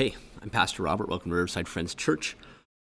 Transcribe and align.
hey, 0.00 0.14
I'm 0.40 0.48
Pastor 0.48 0.84
Robert. 0.84 1.10
Welcome 1.10 1.30
to 1.30 1.34
Riverside 1.34 1.68
Friends 1.68 1.94
Church. 1.94 2.34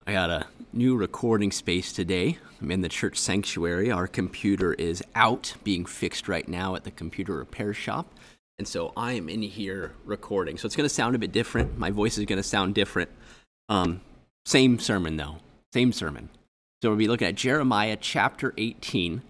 I 0.06 0.12
got 0.12 0.29
a 0.29 0.46
new 0.74 0.95
recording 0.95 1.50
space 1.50 1.90
today. 1.90 2.37
I'm 2.61 2.71
in 2.71 2.82
the 2.82 2.88
church 2.90 3.16
sanctuary. 3.16 3.90
Our 3.90 4.06
computer 4.06 4.74
is 4.74 5.03
out, 5.14 5.54
being 5.64 5.86
fixed 5.86 6.29
right 6.29 6.46
now 6.46 6.74
at 6.74 6.84
the 6.84 6.90
computer 6.90 7.32
repair 7.32 7.72
shop. 7.72 8.12
And 8.58 8.68
so 8.68 8.92
I 8.94 9.12
am 9.12 9.30
in 9.30 9.40
here 9.40 9.94
recording. 10.04 10.58
So 10.58 10.66
it's 10.66 10.76
going 10.76 10.86
to 10.86 10.94
sound 10.94 11.16
a 11.16 11.18
bit 11.18 11.32
different. 11.32 11.79
My 11.79 11.90
voice 11.90 12.19
is 12.19 12.26
going 12.26 12.37
to 12.37 12.42
sound 12.42 12.74
different. 12.74 13.09
Um, 13.71 14.03
same 14.45 14.79
sermon, 14.79 15.17
though. 15.17 15.38
Same 15.72 15.95
sermon. 15.95 16.29
So 16.83 16.91
we'll 16.91 16.98
be 16.98 17.09
looking 17.09 17.29
at 17.29 17.37
Jeremiah 17.37 17.97
chapter 17.98 18.52
18. 18.59 19.12
And 19.12 19.23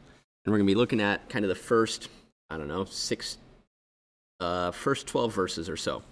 we're 0.47 0.59
going 0.59 0.67
to 0.67 0.73
be 0.73 0.75
looking 0.75 1.01
at 1.01 1.31
kind 1.31 1.45
of 1.45 1.49
the 1.49 1.55
first, 1.55 2.09
I 2.51 2.59
don't 2.59 2.67
know, 2.67 2.87
six, 2.87 3.39
uh, 4.41 4.73
first 4.73 5.07
12 5.07 5.33
verses 5.33 5.69
or 5.69 5.77
so. 5.77 6.03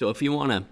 So 0.00 0.08
if 0.08 0.22
you 0.22 0.32
want 0.32 0.50
to 0.50 0.64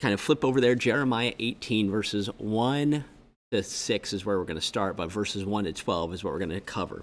kind 0.00 0.14
of 0.14 0.20
flip 0.20 0.44
over 0.44 0.60
there, 0.60 0.74
Jeremiah 0.74 1.32
18, 1.38 1.90
verses 1.90 2.28
1 2.38 3.04
to 3.50 3.62
6 3.62 4.12
is 4.12 4.24
where 4.24 4.38
we're 4.38 4.44
going 4.44 4.60
to 4.60 4.60
start, 4.60 4.96
but 4.96 5.10
verses 5.10 5.44
1 5.44 5.64
to 5.64 5.72
12 5.72 6.14
is 6.14 6.24
what 6.24 6.32
we're 6.32 6.38
going 6.38 6.50
to 6.50 6.60
cover. 6.60 7.02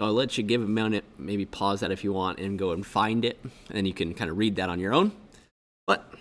So 0.00 0.06
I'll 0.06 0.12
let 0.12 0.36
you 0.36 0.44
give 0.44 0.62
a 0.62 0.66
minute, 0.66 1.04
maybe 1.18 1.46
pause 1.46 1.80
that 1.80 1.90
if 1.90 2.04
you 2.04 2.12
want, 2.12 2.38
and 2.38 2.58
go 2.58 2.72
and 2.72 2.84
find 2.84 3.24
it, 3.24 3.38
and 3.42 3.76
then 3.76 3.86
you 3.86 3.94
can 3.94 4.14
kind 4.14 4.30
of 4.30 4.38
read 4.38 4.56
that 4.56 4.68
on 4.68 4.80
your 4.80 4.92
own. 4.92 5.12
But 5.86 6.04
I'm 6.10 6.18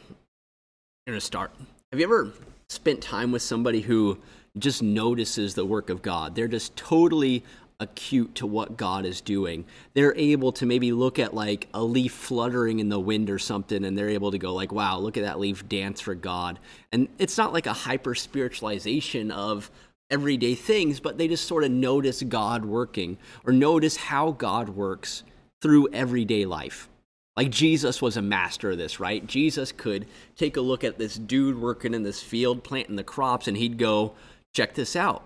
going 1.08 1.20
to 1.20 1.26
start. 1.26 1.52
Have 1.92 2.00
you 2.00 2.06
ever 2.06 2.32
spent 2.70 3.02
time 3.02 3.32
with 3.32 3.42
somebody 3.42 3.82
who 3.82 4.20
just 4.58 4.84
notices 4.84 5.56
the 5.56 5.66
work 5.66 5.90
of 5.90 6.02
God? 6.02 6.36
They're 6.36 6.48
just 6.48 6.76
totally 6.76 7.44
acute 7.80 8.36
to 8.36 8.48
what 8.48 8.78
God 8.78 9.06
is 9.06 9.22
doing. 9.22 9.66
They're 9.94 10.16
able 10.16 10.52
to 10.54 10.66
maybe 10.66 10.92
look 10.92 11.20
at 11.20 11.34
like 11.34 11.68
a 11.74 11.84
leaf 11.84 12.14
fluttering 12.14 12.80
in 12.80 12.90
the 12.90 13.00
wind 13.00 13.30
or 13.30 13.40
something 13.40 13.84
and 13.84 13.98
they're 13.98 14.10
able 14.10 14.32
to 14.32 14.38
go 14.38 14.54
like, 14.54 14.72
"Wow, 14.72 15.00
look 15.00 15.18
at 15.18 15.24
that 15.24 15.40
leaf 15.40 15.68
dance 15.68 16.00
for 16.02 16.16
God." 16.16 16.60
And 16.92 17.08
it's 17.20 17.38
not 17.38 17.54
like 17.54 17.68
a 17.68 17.74
hyper 17.74 18.16
spiritualization 18.16 19.32
of 19.32 19.70
everyday 20.10 20.56
things, 20.56 21.00
but 21.00 21.18
they 21.18 21.28
just 21.28 21.48
sort 21.48 21.64
of 21.64 21.72
notice 21.72 22.22
God 22.24 22.66
working 22.66 23.18
or 23.46 23.54
notice 23.54 23.96
how 23.96 24.32
God 24.32 24.70
works 24.70 25.24
through 25.62 25.90
everyday 25.94 26.46
life. 26.46 26.90
Like 27.36 27.50
Jesus 27.50 28.02
was 28.02 28.16
a 28.16 28.22
master 28.22 28.72
of 28.72 28.78
this, 28.78 29.00
right? 29.00 29.26
Jesus 29.26 29.72
could 29.72 30.06
take 30.36 30.56
a 30.56 30.62
look 30.62 30.84
at 30.84 31.00
this 31.00 31.16
dude 31.16 31.60
working 31.60 31.94
in 31.94 32.04
this 32.04 32.22
field 32.22 32.64
planting 32.64 32.96
the 32.96 33.04
crops 33.04 33.48
and 33.48 33.58
he'd 33.58 33.78
go, 33.78 34.14
"Check 34.54 34.76
this 34.76 34.96
out. 34.96 35.24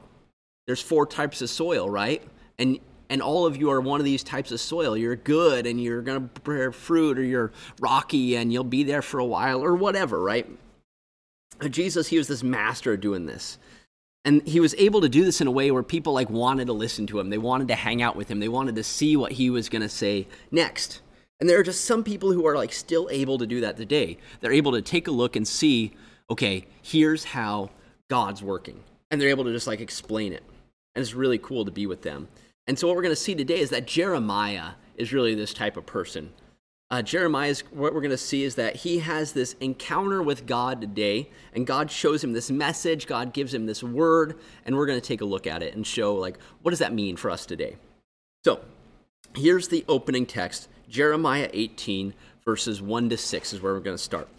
There's 0.68 0.82
four 0.82 1.06
types 1.06 1.42
of 1.42 1.50
soil, 1.50 1.90
right? 1.90 2.22
And 2.60 2.80
and 3.10 3.22
all 3.22 3.46
of 3.46 3.56
you 3.56 3.70
are 3.72 3.80
one 3.80 4.02
of 4.02 4.06
these 4.06 4.24
types 4.24 4.52
of 4.52 4.60
soil. 4.60 4.98
You're 4.98 5.16
good 5.16 5.66
and 5.66 5.82
you're 5.82 6.02
going 6.02 6.30
to 6.30 6.42
bear 6.42 6.72
fruit, 6.72 7.18
or 7.18 7.24
you're 7.24 7.52
rocky 7.80 8.36
and 8.36 8.52
you'll 8.52 8.66
be 8.66 8.84
there 8.84 9.02
for 9.02 9.20
a 9.20 9.26
while, 9.26 9.64
or 9.64 9.76
whatever, 9.76 10.20
right? 10.22 10.48
Jesus, 11.70 12.08
he 12.08 12.18
was 12.18 12.28
this 12.28 12.44
master 12.44 12.94
of 12.94 13.02
doing 13.02 13.26
this. 13.26 13.58
And 14.26 14.46
he 14.46 14.60
was 14.60 14.76
able 14.78 15.00
to 15.02 15.10
do 15.10 15.24
this 15.24 15.40
in 15.40 15.48
a 15.48 15.52
way 15.52 15.72
where 15.72 15.84
people 15.84 16.12
like 16.12 16.30
wanted 16.30 16.68
to 16.68 16.74
listen 16.74 17.08
to 17.08 17.20
him. 17.20 17.30
They 17.30 17.38
wanted 17.38 17.70
to 17.70 17.76
hang 17.76 18.02
out 18.02 18.18
with 18.18 18.28
him. 18.28 18.42
They 18.42 18.50
wanted 18.50 18.76
to 18.76 18.84
see 18.84 19.16
what 19.16 19.32
he 19.32 19.50
was 19.50 19.70
going 19.70 19.84
to 19.84 19.90
say 19.90 20.28
next. 20.52 21.02
And 21.40 21.48
there 21.48 21.58
are 21.60 21.64
just 21.64 21.86
some 21.86 22.04
people 22.04 22.34
who 22.34 22.46
are 22.46 22.56
like 22.56 22.74
still 22.74 23.08
able 23.10 23.38
to 23.38 23.48
do 23.48 23.62
that 23.62 23.78
today. 23.78 24.18
They're 24.42 24.52
able 24.52 24.74
to 24.74 24.82
take 24.82 25.08
a 25.08 25.12
look 25.12 25.38
and 25.38 25.48
see, 25.48 25.94
okay, 26.30 26.66
here's 26.82 27.24
how 27.24 27.70
God's 28.10 28.44
working. 28.44 28.84
And 29.10 29.22
they're 29.22 29.30
able 29.30 29.46
to 29.46 29.54
just 29.54 29.68
like 29.68 29.80
explain 29.80 30.34
it. 30.34 30.44
And 30.94 31.02
it's 31.02 31.14
really 31.14 31.38
cool 31.38 31.64
to 31.64 31.72
be 31.72 31.88
with 31.88 32.02
them. 32.02 32.28
And 32.68 32.78
so, 32.78 32.88
what 32.88 32.96
we're 32.96 33.04
going 33.04 33.16
to 33.16 33.22
see 33.22 33.34
today 33.34 33.60
is 33.60 33.70
that 33.70 33.88
Jeremiah 33.88 34.72
is 34.98 35.14
really 35.14 35.36
this 35.36 35.54
type 35.54 35.78
of 35.78 35.86
person. 35.86 36.34
Uh, 36.90 37.02
Jeremiah's 37.02 37.62
what 37.72 37.94
we're 37.94 38.02
going 38.02 38.12
to 38.12 38.18
see 38.18 38.44
is 38.44 38.56
that 38.56 38.78
he 38.78 39.00
has 39.00 39.34
this 39.34 39.56
encounter 39.60 40.22
with 40.22 40.46
God 40.46 40.82
today, 40.82 41.30
and 41.54 41.66
God 41.66 41.90
shows 41.90 42.24
him 42.24 42.34
this 42.34 42.52
message. 42.52 43.08
God 43.08 43.34
gives 43.34 43.54
him 43.54 43.66
this 43.66 43.84
word, 43.84 44.40
and 44.66 44.76
we're 44.76 44.86
going 44.86 45.00
to 45.00 45.06
take 45.06 45.22
a 45.22 45.26
look 45.26 45.48
at 45.48 45.64
it 45.64 45.76
and 45.76 45.88
show 45.88 46.16
like 46.16 46.38
what 46.62 46.72
does 46.72 46.80
that 46.80 46.94
mean 46.94 47.16
for 47.16 47.32
us 47.32 47.46
today. 47.46 47.78
So, 48.44 48.62
here's 49.36 49.70
the 49.70 49.86
opening 49.88 50.26
text: 50.26 50.68
Jeremiah 50.90 51.50
18 51.54 52.14
verses 52.44 52.82
1 52.82 53.10
to 53.10 53.18
6 53.18 53.54
is 53.54 53.62
where 53.62 53.74
we're 53.74 53.82
going 53.82 53.98
to 53.98 54.02
start. 54.02 54.30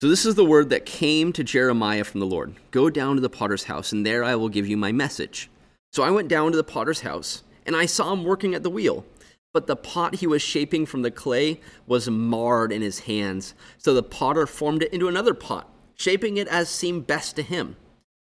So 0.00 0.08
this 0.08 0.24
is 0.24 0.36
the 0.36 0.44
word 0.44 0.70
that 0.70 0.86
came 0.86 1.32
to 1.32 1.42
Jeremiah 1.42 2.04
from 2.04 2.18
the 2.18 2.26
Lord: 2.26 2.54
Go 2.72 2.90
down 2.90 3.14
to 3.14 3.20
the 3.20 3.30
potter's 3.30 3.64
house, 3.64 3.92
and 3.92 4.04
there 4.04 4.24
I 4.24 4.34
will 4.34 4.48
give 4.48 4.68
you 4.68 4.76
my 4.76 4.90
message. 4.90 5.50
So 5.94 6.02
I 6.02 6.10
went 6.10 6.26
down 6.26 6.50
to 6.50 6.56
the 6.56 6.64
potter's 6.64 7.02
house, 7.02 7.44
and 7.64 7.76
I 7.76 7.86
saw 7.86 8.12
him 8.12 8.24
working 8.24 8.52
at 8.52 8.64
the 8.64 8.70
wheel. 8.70 9.04
But 9.52 9.68
the 9.68 9.76
pot 9.76 10.16
he 10.16 10.26
was 10.26 10.42
shaping 10.42 10.86
from 10.86 11.02
the 11.02 11.10
clay 11.12 11.60
was 11.86 12.10
marred 12.10 12.72
in 12.72 12.82
his 12.82 13.00
hands. 13.00 13.54
So 13.78 13.94
the 13.94 14.02
potter 14.02 14.44
formed 14.48 14.82
it 14.82 14.92
into 14.92 15.06
another 15.06 15.34
pot, 15.34 15.68
shaping 15.94 16.36
it 16.36 16.48
as 16.48 16.68
seemed 16.68 17.06
best 17.06 17.36
to 17.36 17.42
him. 17.42 17.76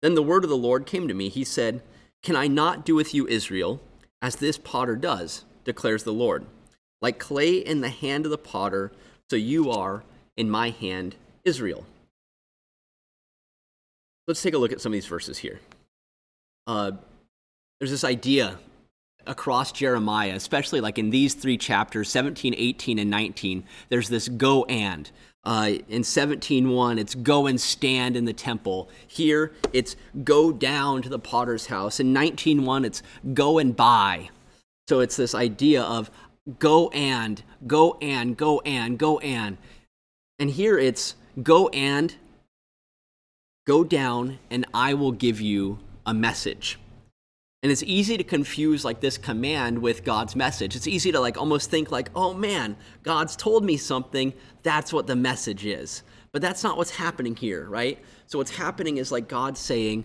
Then 0.01 0.15
the 0.15 0.23
word 0.23 0.43
of 0.43 0.49
the 0.49 0.57
Lord 0.57 0.87
came 0.87 1.07
to 1.07 1.13
me. 1.13 1.29
He 1.29 1.45
said, 1.45 1.83
Can 2.23 2.35
I 2.35 2.47
not 2.47 2.87
do 2.87 2.95
with 2.95 3.13
you, 3.13 3.27
Israel, 3.27 3.83
as 4.23 4.37
this 4.37 4.57
potter 4.57 4.97
does, 4.97 5.45
declares 5.65 6.05
the 6.05 6.15
Lord? 6.15 6.47
Like 7.03 7.19
clay 7.19 7.57
in 7.57 7.83
the 7.83 7.91
hand 7.91 8.25
of 8.25 8.31
the 8.31 8.39
potter, 8.39 8.91
so 9.29 9.37
you 9.37 9.71
are 9.71 10.03
in 10.35 10.49
my 10.49 10.71
hand, 10.71 11.15
Israel. 11.45 11.85
Let's 14.27 14.41
take 14.41 14.55
a 14.55 14.59
look 14.59 14.73
at 14.73 14.81
some 14.81 14.93
of 14.93 14.95
these 14.95 15.05
verses 15.05 15.37
here. 15.37 15.61
Uh, 16.67 16.93
there's 17.81 17.91
this 17.91 18.05
idea 18.05 18.59
across 19.27 19.73
Jeremiah, 19.73 20.35
especially 20.35 20.81
like 20.81 20.99
in 20.99 21.11
these 21.11 21.35
three 21.35 21.57
chapters 21.57 22.11
17, 22.11 22.55
18, 22.57 22.99
and 22.99 23.11
19. 23.11 23.65
There's 23.89 24.09
this 24.09 24.29
go 24.29 24.65
and. 24.65 25.11
Uh, 25.43 25.73
in 25.89 26.03
17.1, 26.03 27.01
it's 27.01 27.15
go 27.15 27.47
and 27.47 27.59
stand 27.59 28.15
in 28.15 28.27
the 28.27 28.33
temple. 28.35 28.91
Here, 29.07 29.53
it's 29.73 29.97
go 30.23 30.53
down 30.53 31.01
to 31.01 31.09
the 31.09 31.19
potter's 31.19 31.67
house. 31.67 31.99
In 31.99 32.13
19.1, 32.13 32.85
it's 32.85 33.03
go 33.33 33.59
and 33.59 33.75
buy. 33.75 34.29
So 34.89 35.01
it's 35.01 35.17
this 35.17 35.35
idea 35.35 35.83
of 35.83 36.11
go 36.59 36.91
and, 36.91 37.43
go 37.67 37.97
and, 38.03 38.37
go 38.37 38.61
and, 38.67 38.99
go 38.99 39.19
and. 39.21 39.57
And 40.39 40.51
here 40.51 40.79
it's 40.79 41.15
go 41.43 41.69
and, 41.69 42.15
go 43.67 43.83
down, 43.83 44.39
and 44.51 44.67
I 44.75 44.93
will 44.93 45.13
give 45.13 45.41
you 45.41 45.79
a 46.05 46.13
message. 46.13 46.79
And 47.63 47.71
it's 47.71 47.83
easy 47.83 48.17
to 48.17 48.25
confuse 48.25 48.87
like 48.87 49.01
this 49.01 49.19
command 49.19 49.81
with 49.81 50.03
God's 50.03 50.35
message. 50.35 50.75
It's 50.75 50.87
easy 50.87 51.13
to 51.13 51.21
like 51.21 51.37
almost 51.37 51.71
think 51.71 51.91
like, 51.91 52.09
"Oh 52.15 52.33
man, 52.33 52.77
God's 53.03 53.37
told 53.37 53.65
me 53.65 53.77
something, 53.77 54.33
that's 54.63 54.95
what 54.95 55.07
the 55.07 55.17
message 55.17 55.67
is." 55.67 56.03
But 56.33 56.41
that's 56.41 56.65
not 56.65 56.79
what's 56.79 56.93
happening 56.93 57.37
here, 57.37 57.67
right? 57.69 57.99
So 58.27 58.39
what's 58.39 58.53
happening 58.53 58.97
is 58.97 59.13
like 59.13 59.29
God 59.29 59.59
saying, 59.59 60.05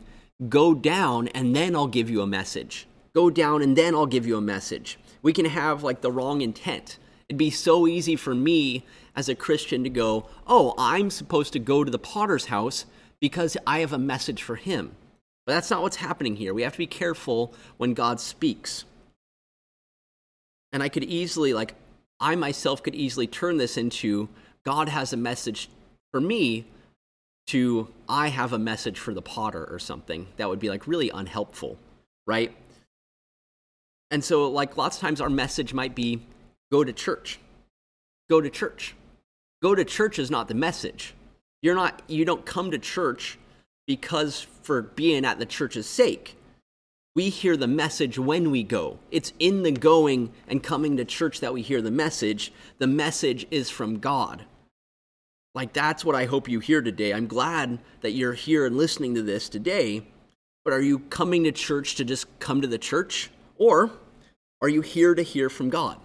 "Go 0.49 0.73
down 0.73 1.29
and 1.29 1.55
then 1.55 1.77
I'll 1.77 1.87
give 1.87 2.09
you 2.09 2.21
a 2.21 2.27
message. 2.27 2.87
Go 3.13 3.29
down 3.29 3.61
and 3.61 3.77
then 3.77 3.95
I'll 3.95 4.05
give 4.05 4.27
you 4.27 4.35
a 4.35 4.41
message." 4.41 4.99
We 5.21 5.31
can 5.31 5.45
have 5.45 5.81
like 5.81 6.01
the 6.01 6.11
wrong 6.11 6.41
intent. 6.41 6.97
It'd 7.29 7.37
be 7.37 7.51
so 7.51 7.87
easy 7.87 8.17
for 8.17 8.35
me 8.35 8.85
as 9.15 9.29
a 9.29 9.35
Christian 9.35 9.81
to 9.85 9.89
go, 9.89 10.27
"Oh, 10.45 10.73
I'm 10.77 11.09
supposed 11.09 11.53
to 11.53 11.59
go 11.59 11.85
to 11.85 11.91
the 11.91 11.99
potter's 11.99 12.47
house 12.47 12.85
because 13.21 13.55
I 13.65 13.79
have 13.79 13.93
a 13.93 13.97
message 13.97 14.43
for 14.43 14.57
him." 14.57 14.91
But 15.45 15.53
that's 15.53 15.69
not 15.69 15.81
what's 15.81 15.97
happening 15.97 16.35
here. 16.35 16.53
We 16.53 16.63
have 16.63 16.73
to 16.73 16.77
be 16.77 16.87
careful 16.87 17.53
when 17.77 17.93
God 17.93 18.19
speaks. 18.19 18.85
And 20.71 20.81
I 20.81 20.89
could 20.89 21.03
easily, 21.03 21.53
like, 21.53 21.75
I 22.19 22.35
myself 22.35 22.81
could 22.81 22.95
easily 22.95 23.27
turn 23.27 23.57
this 23.57 23.77
into 23.77 24.27
God 24.63 24.89
has 24.89 25.13
a 25.13 25.17
message 25.17 25.69
for 26.11 26.19
me 26.19 26.65
to 27.47 27.87
I 28.09 28.29
have 28.29 28.53
a 28.53 28.59
message 28.59 28.97
for 28.97 29.13
the 29.13 29.21
potter 29.21 29.63
or 29.63 29.77
something. 29.77 30.27
That 30.37 30.49
would 30.49 30.59
be 30.59 30.69
like 30.69 30.87
really 30.87 31.11
unhelpful, 31.11 31.77
right? 32.25 32.55
And 34.09 34.23
so, 34.23 34.49
like, 34.49 34.77
lots 34.77 34.97
of 34.97 35.01
times 35.01 35.21
our 35.21 35.29
message 35.29 35.73
might 35.73 35.93
be 35.95 36.21
go 36.71 36.83
to 36.83 36.93
church. 36.93 37.39
Go 38.29 38.41
to 38.41 38.49
church. 38.49 38.95
Go 39.61 39.75
to 39.75 39.85
church 39.85 40.17
is 40.17 40.31
not 40.31 40.47
the 40.47 40.53
message. 40.55 41.13
You're 41.61 41.75
not, 41.75 42.01
you 42.07 42.25
don't 42.25 42.45
come 42.45 42.71
to 42.71 42.79
church 42.79 43.37
because 43.87 44.41
for 44.63 44.81
being 44.81 45.25
at 45.25 45.39
the 45.39 45.45
church's 45.45 45.87
sake. 45.87 46.37
We 47.15 47.29
hear 47.29 47.55
the 47.55 47.67
message 47.67 48.19
when 48.19 48.51
we 48.51 48.63
go. 48.63 48.99
It's 49.09 49.31
in 49.39 49.63
the 49.63 49.71
going 49.71 50.33
and 50.47 50.61
coming 50.61 50.97
to 50.97 51.05
church 51.05 51.39
that 51.39 51.53
we 51.53 51.61
hear 51.61 51.81
the 51.81 51.91
message. 51.91 52.51
The 52.77 52.87
message 52.87 53.47
is 53.51 53.69
from 53.69 53.99
God. 53.99 54.43
Like, 55.53 55.71
that's 55.71 56.03
what 56.03 56.15
I 56.15 56.25
hope 56.25 56.49
you 56.49 56.59
hear 56.59 56.81
today. 56.81 57.13
I'm 57.13 57.27
glad 57.27 57.79
that 58.01 58.11
you're 58.11 58.33
here 58.33 58.65
and 58.65 58.75
listening 58.75 59.15
to 59.15 59.21
this 59.21 59.47
today. 59.47 60.05
But 60.65 60.73
are 60.73 60.81
you 60.81 60.99
coming 60.99 61.45
to 61.45 61.53
church 61.53 61.95
to 61.95 62.03
just 62.03 62.27
come 62.39 62.59
to 62.61 62.67
the 62.67 62.77
church? 62.77 63.31
Or 63.57 63.91
are 64.61 64.67
you 64.67 64.81
here 64.81 65.15
to 65.15 65.21
hear 65.21 65.49
from 65.49 65.69
God? 65.69 65.97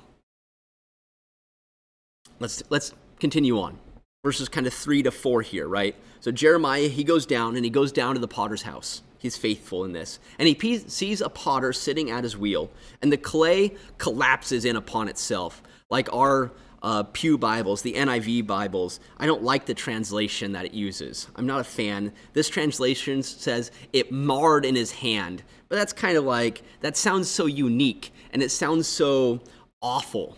Let's, 2.39 2.63
let's 2.71 2.95
continue 3.19 3.59
on. 3.59 3.79
Verses 4.23 4.49
kind 4.49 4.67
of 4.67 4.75
three 4.75 5.03
to 5.03 5.11
four 5.11 5.43
here, 5.43 5.67
right? 5.67 5.95
So 6.21 6.31
Jeremiah, 6.31 6.89
he 6.89 7.05
goes 7.05 7.25
down 7.25 7.57
and 7.57 7.65
he 7.65 7.71
goes 7.71 7.91
down 7.91 8.15
to 8.15 8.21
the 8.21 8.29
potter's 8.29 8.63
house. 8.63 9.03
He's 9.19 9.37
faithful 9.37 9.85
in 9.85 9.93
this. 9.93 10.19
And 10.39 10.49
he 10.49 10.79
sees 10.79 11.21
a 11.21 11.29
potter 11.29 11.73
sitting 11.73 12.11
at 12.11 12.25
his 12.25 12.37
wheel, 12.37 12.71
and 13.03 13.13
the 13.13 13.19
clay 13.19 13.75
collapses 13.99 14.65
in 14.65 14.77
upon 14.77 15.09
itself, 15.09 15.63
like 15.91 16.09
our 16.13 16.51
uh, 16.83 17.03
Pew 17.13 17.37
Bibles, 17.37 17.83
the 17.83 17.95
NIV 17.95 18.47
Bibles, 18.47 19.01
I 19.19 19.27
don't 19.27 19.43
like 19.43 19.67
the 19.67 19.75
translation 19.75 20.53
that 20.53 20.65
it 20.65 20.73
uses. 20.73 21.29
I'm 21.37 21.47
not 21.47 21.61
a 21.61 21.65
fan. 21.65 22.13
This 22.33 22.49
translation 22.49 23.23
says 23.23 23.71
it 23.93 24.11
marred 24.11 24.65
in 24.65 24.75
his 24.75 24.93
hand, 24.93 25.43
but 25.69 25.77
that's 25.77 25.93
kind 25.93 26.17
of 26.17 26.25
like, 26.25 26.63
that 26.81 26.97
sounds 26.97 27.29
so 27.29 27.47
unique 27.47 28.13
and 28.33 28.43
it 28.43 28.51
sounds 28.51 28.87
so 28.87 29.41
awful. 29.83 30.37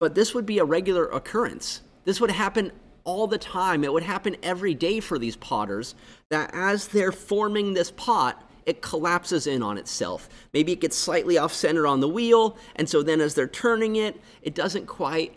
But 0.00 0.14
this 0.14 0.34
would 0.34 0.46
be 0.46 0.58
a 0.58 0.64
regular 0.64 1.06
occurrence. 1.06 1.80
This 2.08 2.22
would 2.22 2.30
happen 2.30 2.72
all 3.04 3.26
the 3.26 3.36
time. 3.36 3.84
It 3.84 3.92
would 3.92 4.02
happen 4.02 4.34
every 4.42 4.72
day 4.72 4.98
for 4.98 5.18
these 5.18 5.36
potters 5.36 5.94
that 6.30 6.50
as 6.54 6.88
they're 6.88 7.12
forming 7.12 7.74
this 7.74 7.90
pot, 7.90 8.50
it 8.64 8.80
collapses 8.80 9.46
in 9.46 9.62
on 9.62 9.76
itself. 9.76 10.26
Maybe 10.54 10.72
it 10.72 10.80
gets 10.80 10.96
slightly 10.96 11.36
off 11.36 11.52
center 11.52 11.86
on 11.86 12.00
the 12.00 12.08
wheel, 12.08 12.56
and 12.76 12.88
so 12.88 13.02
then 13.02 13.20
as 13.20 13.34
they're 13.34 13.46
turning 13.46 13.96
it, 13.96 14.18
it 14.40 14.54
doesn't 14.54 14.86
quite 14.86 15.36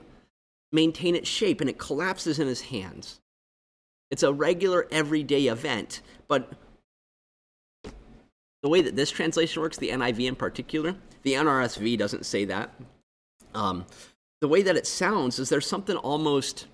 maintain 0.71 1.13
its 1.13 1.27
shape 1.27 1.59
and 1.59 1.69
it 1.69 1.77
collapses 1.77 2.39
in 2.39 2.47
his 2.47 2.61
hands. 2.61 3.19
It's 4.09 4.23
a 4.23 4.31
regular 4.31 4.87
everyday 4.91 5.47
event, 5.47 5.99
but 6.29 6.53
the 8.63 8.69
way 8.69 8.81
that 8.81 8.95
this 8.95 9.11
translation 9.11 9.61
works, 9.61 9.75
the 9.75 9.89
NIV 9.89 10.25
in 10.25 10.35
particular, 10.37 10.95
the 11.23 11.33
NRSV 11.33 11.97
doesn't 11.97 12.25
say 12.25 12.45
that. 12.45 12.73
Um, 13.53 13.85
the 14.41 14.47
way 14.47 14.63
that 14.63 14.75
it 14.75 14.87
sounds 14.87 15.39
is 15.39 15.49
there's 15.49 15.67
something 15.67 15.95
almost 15.97 16.67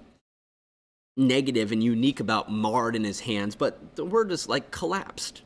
negative 1.17 1.71
and 1.71 1.83
unique 1.83 2.19
about 2.19 2.51
marred 2.51 2.95
in 2.95 3.03
his 3.03 3.21
hands, 3.21 3.55
but 3.55 3.95
the 3.95 4.05
word 4.05 4.31
is 4.31 4.47
like 4.47 4.71
collapsed. 4.71 5.41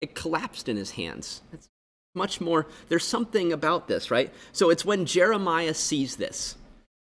It 0.00 0.14
collapsed 0.14 0.68
in 0.68 0.76
his 0.76 0.92
hands. 0.92 1.42
It's 1.52 1.68
much 2.14 2.40
more, 2.40 2.66
there's 2.88 3.06
something 3.06 3.52
about 3.52 3.88
this, 3.88 4.10
right? 4.10 4.32
So 4.52 4.70
it's 4.70 4.84
when 4.84 5.06
Jeremiah 5.06 5.74
sees 5.74 6.16
this. 6.16 6.56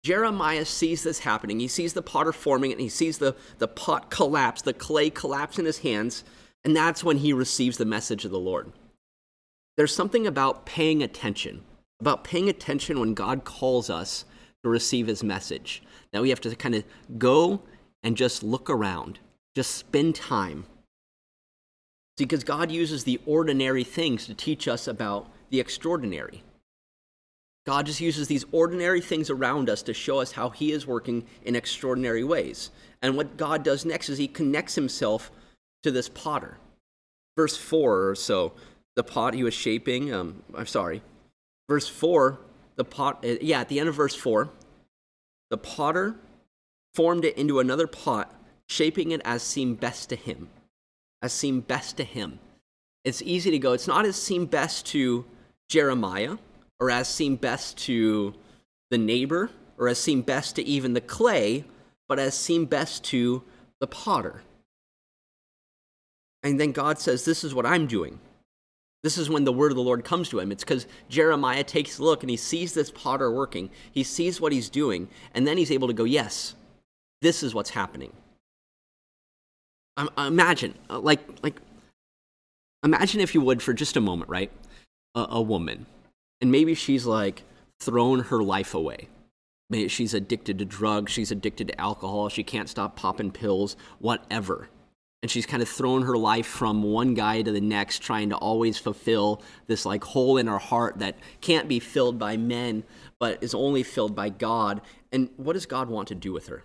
Jeremiah 0.03 0.65
sees 0.65 1.03
this 1.03 1.19
happening. 1.19 1.59
He 1.59 1.67
sees 1.67 1.93
the 1.93 2.01
potter 2.01 2.31
forming 2.31 2.71
it, 2.71 2.75
and 2.75 2.81
he 2.81 2.89
sees 2.89 3.17
the, 3.17 3.35
the 3.57 3.67
pot 3.67 4.09
collapse, 4.09 4.61
the 4.61 4.73
clay 4.73 5.09
collapse 5.09 5.59
in 5.59 5.65
his 5.65 5.79
hands, 5.79 6.23
and 6.63 6.75
that's 6.75 7.03
when 7.03 7.17
he 7.17 7.33
receives 7.33 7.77
the 7.77 7.85
message 7.85 8.23
of 8.23 8.31
the 8.31 8.39
Lord. 8.39 8.71
There's 9.77 9.93
something 9.95 10.25
about 10.25 10.65
paying 10.65 11.03
attention, 11.03 11.63
about 11.99 12.23
paying 12.23 12.49
attention 12.49 12.99
when 12.99 13.13
God 13.13 13.43
calls 13.43 13.89
us 13.89 14.25
to 14.65 14.69
receive 14.69 15.05
his 15.05 15.23
message. 15.23 15.83
That 16.11 16.23
we 16.23 16.31
have 16.31 16.41
to 16.41 16.55
kind 16.55 16.73
of 16.73 16.83
go 17.19 17.61
and 18.01 18.17
just 18.17 18.41
look 18.41 18.67
around, 18.67 19.19
just 19.55 19.75
spend 19.75 20.15
time. 20.15 20.65
See, 22.17 22.25
because 22.25 22.43
God 22.43 22.71
uses 22.71 23.03
the 23.03 23.21
ordinary 23.27 23.83
things 23.83 24.25
to 24.25 24.33
teach 24.33 24.67
us 24.67 24.87
about 24.87 25.29
the 25.51 25.59
extraordinary. 25.59 26.43
God 27.67 27.85
just 27.85 28.01
uses 28.01 28.27
these 28.27 28.45
ordinary 28.51 29.01
things 29.01 29.29
around 29.29 29.69
us 29.69 29.83
to 29.83 29.93
show 29.93 30.19
us 30.19 30.31
how 30.31 30.49
He 30.49 30.71
is 30.71 30.87
working 30.87 31.25
in 31.43 31.55
extraordinary 31.55 32.23
ways. 32.23 32.71
And 33.03 33.15
what 33.15 33.37
God 33.37 33.63
does 33.63 33.85
next 33.85 34.09
is 34.09 34.17
He 34.17 34.27
connects 34.27 34.73
Himself 34.73 35.29
to 35.83 35.91
this 35.91 36.09
potter. 36.09 36.57
Verse 37.37 37.55
4 37.55 38.09
or 38.09 38.15
so, 38.15 38.53
the 38.95 39.03
pot 39.03 39.35
He 39.35 39.43
was 39.43 39.53
shaping, 39.53 40.11
um, 40.11 40.41
I'm 40.55 40.65
sorry. 40.65 41.03
Verse 41.69 41.87
4, 41.87 42.39
the 42.75 42.85
pot, 42.85 43.23
uh, 43.25 43.35
yeah, 43.41 43.61
at 43.61 43.69
the 43.69 43.79
end 43.79 43.89
of 43.89 43.95
verse 43.95 44.15
4, 44.15 44.49
the 45.49 45.57
potter 45.57 46.15
formed 46.93 47.25
it 47.25 47.37
into 47.37 47.59
another 47.59 47.87
pot, 47.87 48.33
shaping 48.67 49.11
it 49.11 49.21
as 49.25 49.43
seemed 49.43 49.79
best 49.79 50.09
to 50.09 50.15
him. 50.15 50.49
As 51.21 51.33
seemed 51.33 51.67
best 51.67 51.97
to 51.97 52.03
him. 52.03 52.39
It's 53.03 53.21
easy 53.21 53.51
to 53.51 53.59
go, 53.59 53.73
it's 53.73 53.87
not 53.87 54.05
as 54.05 54.15
seemed 54.15 54.49
best 54.49 54.85
to 54.87 55.25
Jeremiah, 55.69 56.37
or 56.79 56.89
as 56.89 57.07
seemed 57.07 57.41
best 57.41 57.77
to 57.85 58.33
the 58.89 58.97
neighbor, 58.97 59.51
or 59.77 59.87
as 59.87 59.99
seemed 59.99 60.25
best 60.25 60.55
to 60.55 60.63
even 60.63 60.93
the 60.93 61.01
clay, 61.01 61.65
but 62.07 62.19
as 62.19 62.37
seemed 62.37 62.69
best 62.69 63.03
to 63.05 63.43
the 63.79 63.87
potter. 63.87 64.41
And 66.43 66.59
then 66.59 66.71
God 66.71 66.99
says, 66.99 67.25
This 67.25 67.43
is 67.43 67.53
what 67.53 67.65
I'm 67.65 67.87
doing. 67.87 68.19
This 69.05 69.19
is 69.19 69.29
when 69.29 69.43
the 69.43 69.53
word 69.53 69.71
of 69.71 69.75
the 69.75 69.83
Lord 69.83 70.03
comes 70.03 70.29
to 70.29 70.39
him. 70.39 70.51
It's 70.51 70.63
because 70.63 70.87
Jeremiah 71.09 71.63
takes 71.63 71.99
a 71.99 72.03
look 72.03 72.23
and 72.23 72.29
he 72.31 72.37
sees 72.37 72.73
this 72.73 72.89
potter 72.89 73.29
working. 73.29 73.69
He 73.91 74.01
sees 74.01 74.41
what 74.41 74.51
he's 74.51 74.67
doing, 74.67 75.09
and 75.35 75.45
then 75.45 75.59
he's 75.59 75.69
able 75.69 75.87
to 75.89 75.93
go, 75.93 76.05
Yes, 76.05 76.55
this 77.21 77.43
is 77.43 77.53
what's 77.53 77.69
happening. 77.69 78.11
Um, 79.95 80.09
imagine, 80.17 80.73
uh, 80.89 80.97
like, 80.97 81.19
like, 81.43 81.61
imagine 82.83 83.21
if 83.21 83.35
you 83.35 83.41
would 83.41 83.61
for 83.61 83.75
just 83.75 83.95
a 83.95 84.01
moment, 84.01 84.27
right? 84.27 84.49
A, 85.13 85.27
a 85.29 85.41
woman, 85.41 85.85
and 86.41 86.51
maybe 86.51 86.73
she's 86.73 87.05
like 87.05 87.43
thrown 87.79 88.21
her 88.21 88.41
life 88.41 88.73
away. 88.73 89.07
Maybe 89.69 89.87
she's 89.87 90.15
addicted 90.15 90.57
to 90.57 90.65
drugs, 90.65 91.11
she's 91.11 91.29
addicted 91.29 91.67
to 91.67 91.79
alcohol, 91.79 92.27
she 92.29 92.43
can't 92.43 92.69
stop 92.69 92.95
popping 92.95 93.29
pills, 93.29 93.77
whatever. 93.99 94.67
And 95.25 95.31
she's 95.31 95.47
kind 95.47 95.63
of 95.63 95.67
thrown 95.67 96.03
her 96.03 96.15
life 96.15 96.45
from 96.45 96.83
one 96.83 97.15
guy 97.15 97.41
to 97.41 97.51
the 97.51 97.59
next, 97.59 98.03
trying 98.03 98.29
to 98.29 98.35
always 98.35 98.77
fulfill 98.77 99.41
this 99.65 99.83
like 99.83 100.03
hole 100.03 100.37
in 100.37 100.45
her 100.45 100.59
heart 100.59 100.99
that 100.99 101.17
can't 101.41 101.67
be 101.67 101.79
filled 101.79 102.19
by 102.19 102.37
men, 102.37 102.83
but 103.19 103.41
is 103.41 103.55
only 103.55 103.81
filled 103.81 104.15
by 104.15 104.29
God. 104.29 104.81
And 105.11 105.31
what 105.37 105.53
does 105.53 105.65
God 105.65 105.89
want 105.89 106.09
to 106.09 106.13
do 106.13 106.31
with 106.31 106.45
her? 106.45 106.63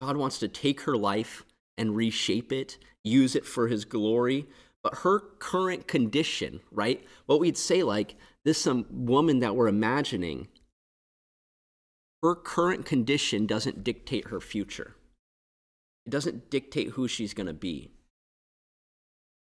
God 0.00 0.16
wants 0.16 0.38
to 0.38 0.48
take 0.48 0.80
her 0.84 0.96
life 0.96 1.44
and 1.76 1.94
reshape 1.94 2.52
it, 2.52 2.78
use 3.04 3.36
it 3.36 3.44
for 3.44 3.68
his 3.68 3.84
glory. 3.84 4.46
But 4.82 5.00
her 5.00 5.20
current 5.38 5.86
condition, 5.86 6.60
right? 6.72 7.04
What 7.26 7.38
we'd 7.38 7.58
say, 7.58 7.82
like, 7.82 8.14
this 8.46 8.56
some 8.56 8.86
woman 8.88 9.40
that 9.40 9.54
we're 9.54 9.68
imagining, 9.68 10.48
her 12.22 12.34
current 12.34 12.86
condition 12.86 13.44
doesn't 13.44 13.84
dictate 13.84 14.28
her 14.28 14.40
future. 14.40 14.94
It 16.08 16.10
doesn't 16.10 16.48
dictate 16.48 16.92
who 16.92 17.06
she's 17.06 17.34
going 17.34 17.48
to 17.48 17.52
be. 17.52 17.90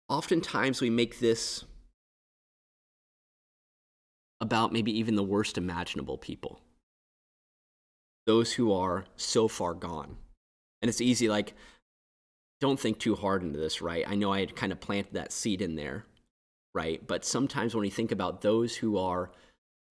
Oftentimes, 0.07 0.81
we 0.81 0.89
make 0.89 1.19
this 1.19 1.63
about 4.41 4.73
maybe 4.73 4.97
even 4.97 5.15
the 5.15 5.21
worst 5.21 5.59
imaginable 5.59 6.17
people 6.17 6.59
those 8.25 8.53
who 8.53 8.73
are 8.73 9.05
so 9.15 9.47
far 9.47 9.75
gone. 9.75 10.17
And 10.81 10.89
it's 10.89 11.01
easy, 11.01 11.29
like, 11.29 11.53
don't 12.59 12.79
think 12.79 12.97
too 12.97 13.13
hard 13.13 13.43
into 13.43 13.59
this, 13.59 13.79
right? 13.79 14.03
I 14.07 14.15
know 14.15 14.33
I 14.33 14.39
had 14.39 14.55
kind 14.55 14.71
of 14.71 14.79
planted 14.79 15.13
that 15.13 15.31
seed 15.31 15.61
in 15.61 15.75
there, 15.75 16.05
right? 16.73 17.05
But 17.05 17.25
sometimes 17.25 17.75
when 17.75 17.85
you 17.85 17.91
think 17.91 18.11
about 18.11 18.41
those 18.41 18.75
who 18.75 18.97
are 18.97 19.29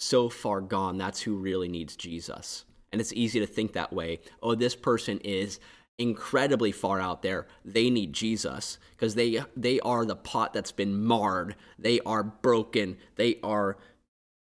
so 0.01 0.29
far 0.29 0.61
gone, 0.61 0.99
that's 0.99 1.21
who 1.21 1.37
really 1.37 1.69
needs 1.69 1.95
Jesus. 1.95 2.65
And 2.91 3.01
it's 3.01 3.13
easy 3.13 3.39
to 3.39 3.47
think 3.47 3.75
that 3.75 3.93
way. 3.93 4.19
Oh, 4.43 4.57
this 4.57 4.75
person 4.75 5.19
is 5.19 5.61
incredibly 5.99 6.73
far 6.73 7.01
out 7.01 7.23
there. 7.23 7.47
They 7.65 7.91
need 7.91 8.13
Jesus 8.13 8.79
because 8.93 9.15
they 9.15 9.41
they 9.57 9.81
are 9.81 10.05
the 10.05 10.17
pot 10.17 10.53
that's 10.53 10.73
been 10.73 11.05
marred. 11.05 11.57
They 11.79 12.01
are 12.01 12.23
broken. 12.23 12.97
They 13.17 13.39
are 13.43 13.77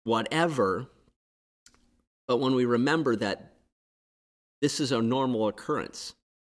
whatever. 0.05 0.89
But 2.27 2.39
when 2.39 2.55
we 2.55 2.65
remember 2.65 3.17
that 3.17 3.53
this 4.63 4.81
is 4.81 4.91
a 4.93 5.03
normal 5.03 5.47
occurrence, 5.49 6.15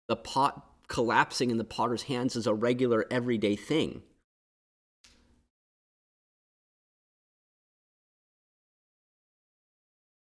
the 0.09 0.17
pot 0.17 0.65
collapsing 0.89 1.51
in 1.51 1.59
the 1.59 1.65
potter's 1.65 2.05
hands 2.05 2.35
is 2.37 2.47
a 2.47 2.55
regular, 2.55 3.05
everyday 3.11 3.55
thing. 3.55 4.03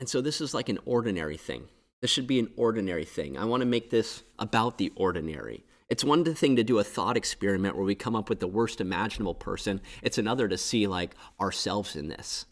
And 0.00 0.08
so 0.08 0.20
this 0.20 0.40
is 0.40 0.54
like 0.54 0.68
an 0.68 0.78
ordinary 0.84 1.36
thing. 1.38 1.68
This 2.00 2.10
should 2.10 2.26
be 2.26 2.38
an 2.38 2.50
ordinary 2.56 3.04
thing. 3.04 3.36
I 3.36 3.44
want 3.44 3.60
to 3.60 3.66
make 3.66 3.90
this 3.90 4.22
about 4.38 4.78
the 4.78 4.92
ordinary. 4.94 5.64
It's 5.88 6.04
one 6.04 6.24
thing 6.24 6.56
to 6.56 6.64
do 6.64 6.78
a 6.78 6.84
thought 6.84 7.16
experiment 7.16 7.74
where 7.74 7.84
we 7.84 7.94
come 7.94 8.14
up 8.14 8.28
with 8.28 8.40
the 8.40 8.46
worst 8.46 8.80
imaginable 8.80 9.34
person. 9.34 9.80
It's 10.02 10.18
another 10.18 10.46
to 10.48 10.58
see 10.58 10.86
like 10.86 11.14
ourselves 11.40 11.96
in 11.96 12.08
this. 12.08 12.46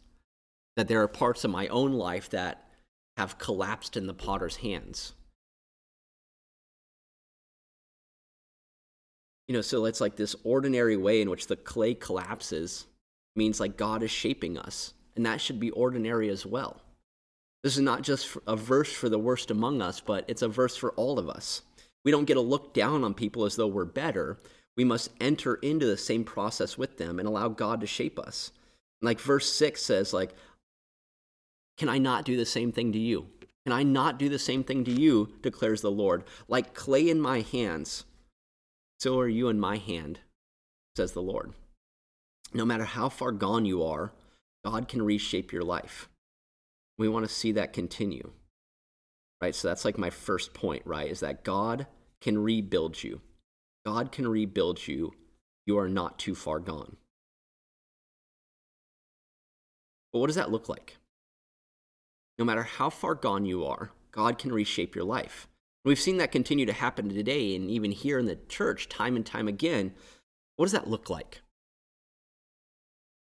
That 0.77 0.89
there 0.89 1.03
are 1.03 1.09
parts 1.09 1.45
of 1.45 1.51
my 1.51 1.69
own 1.69 1.93
life 1.93 2.31
that 2.31 2.65
have 3.17 3.39
collapsed 3.39 3.97
in 3.97 4.07
the 4.07 4.15
potter's 4.15 4.57
hands. 4.57 5.13
you 9.47 9.55
know, 9.55 9.61
so 9.61 9.85
it's 9.85 10.01
like 10.01 10.17
this 10.17 10.35
ordinary 10.45 10.97
way 10.97 11.21
in 11.21 11.31
which 11.31 11.47
the 11.47 11.57
clay 11.57 11.95
collapses 11.95 12.87
means 13.37 13.61
like 13.61 13.77
God 13.77 14.03
is 14.03 14.11
shaping 14.11 14.59
us, 14.59 14.93
and 15.15 15.25
that 15.27 15.41
should 15.41 15.61
be 15.61 15.71
ordinary 15.71 16.29
as 16.29 16.45
well. 16.45 16.81
This 17.63 17.77
is 17.77 17.83
not 17.83 18.03
just 18.03 18.37
a 18.47 18.57
verse 18.57 18.93
for 18.93 19.09
the 19.09 19.19
worst 19.19 19.51
among 19.51 19.83
us, 19.83 20.01
but 20.01 20.25
it's 20.29 20.43
a 20.43 20.49
verse 20.49 20.77
for 20.77 20.93
all 20.93 21.19
of 21.19 21.29
us. 21.29 21.63
We 22.05 22.13
don't 22.13 22.27
get 22.27 22.35
to 22.35 22.41
look 22.41 22.73
down 22.73 23.03
on 23.03 23.15
people 23.15 23.45
as 23.45 23.57
though 23.57 23.67
we're 23.67 23.85
better. 23.85 24.39
We 24.77 24.85
must 24.85 25.11
enter 25.21 25.57
into 25.57 25.87
the 25.87 25.97
same 25.97 26.23
process 26.25 26.79
with 26.79 26.99
them 26.99 27.19
and 27.19 27.27
allow 27.27 27.49
God 27.49 27.81
to 27.81 27.87
shape 27.87 28.19
us. 28.19 28.53
Like 29.03 29.21
verse 29.21 29.53
6 29.53 29.83
says 29.83 30.13
like 30.13 30.35
can 31.77 31.89
I 31.89 31.99
not 31.99 32.25
do 32.25 32.37
the 32.37 32.47
same 32.47 32.73
thing 32.73 32.93
to 32.93 32.99
you? 32.99 33.27
Can 33.65 33.73
I 33.73 33.83
not 33.83 34.19
do 34.19 34.29
the 34.29 34.39
same 34.39 34.65
thing 34.65 34.85
to 34.85 34.93
you? 34.93 35.35
declares 35.43 35.81
the 35.81 35.91
Lord. 35.91 36.25
Like 36.49 36.75
clay 36.75 37.09
in 37.09 37.21
my 37.21 37.41
hands, 37.41 38.05
so 38.99 39.19
are 39.19 39.29
you 39.29 39.49
in 39.49 39.61
my 39.61 39.77
hand, 39.77 40.21
says 40.97 41.13
the 41.13 41.23
Lord. 41.23 41.53
No 42.55 42.65
matter 42.65 42.85
how 42.85 43.09
far 43.09 43.33
gone 43.33 43.67
you 43.67 43.83
are, 43.83 44.13
God 44.65 44.89
can 44.89 45.03
reshape 45.03 45.53
your 45.53 45.65
life. 45.65 46.09
We 46.99 47.09
want 47.09 47.27
to 47.27 47.33
see 47.35 47.53
that 47.53 47.73
continue. 47.73 48.33
right? 49.41 49.55
So 49.55 49.69
that's 49.69 49.85
like 49.85 49.99
my 49.99 50.11
first 50.11 50.55
point, 50.55 50.83
right? 50.87 51.11
Is 51.11 51.21
that 51.21 51.45
God 51.45 51.87
can 52.21 52.39
rebuild 52.39 53.03
you. 53.03 53.21
God 53.85 54.11
can 54.13 54.27
rebuild 54.27 54.87
you. 54.87 55.13
You 55.67 55.79
are 55.79 55.89
not 55.89 56.19
too 56.19 56.35
far 56.35 56.59
gone. 56.59 56.97
But 60.13 60.21
what 60.21 60.27
does 60.29 60.37
that 60.37 60.51
look 60.51 60.69
like? 60.69 60.97
No 62.39 62.45
matter 62.45 62.63
how 62.63 62.91
far 62.91 63.15
gone 63.15 63.45
you 63.45 63.65
are, 63.65 63.91
God 64.13 64.39
can 64.39 64.53
reshape 64.53 64.95
your 64.95 65.05
life. 65.05 65.49
We've 65.85 66.01
seen 66.01 66.17
that 66.17 66.33
continue 66.33 66.67
to 66.67 66.73
happen 66.73 67.09
today 67.09 67.55
and 67.55 67.71
even 67.71 67.93
here 67.93 68.19
in 68.19 68.27
the 68.27 68.39
church, 68.49 68.89
time 68.89 69.17
and 69.17 69.25
time 69.25 69.47
again. 69.47 69.95
What 70.57 70.65
does 70.65 70.73
that 70.73 70.89
look 70.89 71.11
like? 71.11 71.43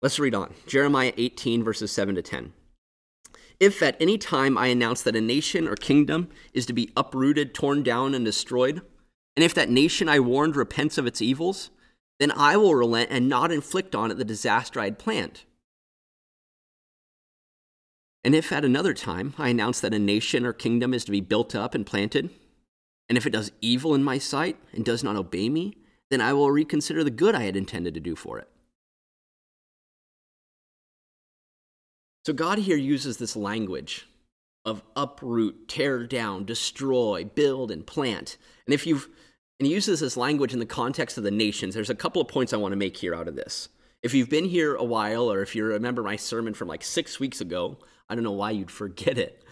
Let's 0.03 0.19
read 0.19 0.35
on. 0.35 0.55
Jeremiah 0.67 1.13
18, 1.17 1.63
verses 1.63 1.93
7 1.93 2.15
to 2.17 2.23
10. 2.23 2.53
If 3.61 3.83
at 3.83 4.01
any 4.01 4.17
time 4.17 4.57
I 4.57 4.69
announce 4.69 5.03
that 5.03 5.15
a 5.15 5.21
nation 5.21 5.69
or 5.69 5.77
kingdom 5.77 6.31
is 6.55 6.65
to 6.67 6.73
be 6.73 6.91
uprooted, 6.97 7.55
torn 7.55 7.83
down, 7.83 8.15
and 8.15 8.25
destroyed, 8.25 8.81
and 9.37 9.45
if 9.45 9.53
that 9.55 9.69
nation 9.69 10.09
I 10.09 10.19
warned 10.19 10.57
repents 10.57 10.97
of 10.99 11.07
its 11.07 11.23
evils, 11.23 11.71
then 12.19 12.33
I 12.33 12.57
will 12.57 12.75
relent 12.75 13.11
and 13.11 13.29
not 13.29 13.53
inflict 13.53 13.95
on 13.95 14.11
it 14.11 14.15
the 14.15 14.25
disaster 14.25 14.81
I 14.81 14.85
had 14.85 14.99
planned. 14.99 15.43
And 18.23 18.35
if 18.35 18.53
at 18.53 18.65
another 18.65 18.93
time 18.93 19.35
I 19.39 19.49
announce 19.49 19.81
that 19.81 19.95
a 19.95 19.99
nation 19.99 20.45
or 20.45 20.53
kingdom 20.53 20.93
is 20.93 21.05
to 21.05 21.11
be 21.11 21.23
built 21.23 21.55
up 21.55 21.75
and 21.75 21.87
planted, 21.87 22.31
and 23.09 23.17
if 23.17 23.27
it 23.27 23.31
does 23.31 23.53
evil 23.61 23.95
in 23.95 24.05
my 24.05 24.19
sight 24.19 24.59
and 24.73 24.85
does 24.85 25.03
not 25.03 25.17
obey 25.17 25.49
me, 25.49 25.77
then 26.11 26.21
I 26.21 26.33
will 26.33 26.51
reconsider 26.51 27.03
the 27.03 27.11
good 27.11 27.35
I 27.35 27.45
had 27.45 27.57
intended 27.57 27.95
to 27.95 28.01
do 28.01 28.15
for 28.15 28.39
it. 28.39 28.50
So 32.31 32.35
God 32.35 32.59
here 32.59 32.77
uses 32.77 33.17
this 33.17 33.35
language 33.35 34.07
of 34.65 34.85
uproot, 34.95 35.67
tear 35.67 36.07
down, 36.07 36.45
destroy, 36.45 37.25
build, 37.25 37.73
and 37.73 37.85
plant. 37.85 38.37
And 38.67 38.73
if 38.73 38.87
you've 38.87 39.09
and 39.59 39.67
he 39.67 39.75
uses 39.75 39.99
this 39.99 40.17
language 40.17 40.53
in 40.53 40.61
the 40.61 40.65
context 40.65 41.19
of 41.19 41.25
the 41.25 41.33
nations, 41.33 41.75
there's 41.75 41.91
a 41.91 41.95
couple 41.97 42.23
of 42.23 42.29
points 42.29 42.53
I 42.53 42.57
want 42.59 42.71
to 42.71 42.77
make 42.77 42.97
here 42.97 43.17
out 43.17 43.27
of 43.27 43.35
this. 43.35 43.69
If 44.05 44.15
you've 44.15 44.31
been 44.31 44.45
here 44.45 44.77
a 44.77 44.85
while, 44.85 45.29
or 45.29 45.43
if 45.43 45.57
you 45.57 45.65
remember 45.65 46.05
my 46.05 46.15
sermon 46.15 46.55
from 46.55 46.69
like 46.69 46.85
six 46.85 47.19
weeks 47.19 47.41
ago, 47.41 47.79
I 48.09 48.15
don't 48.15 48.23
know 48.23 48.31
why 48.31 48.53
you'd 48.53 48.71
forget 48.71 49.19
it. 49.19 49.43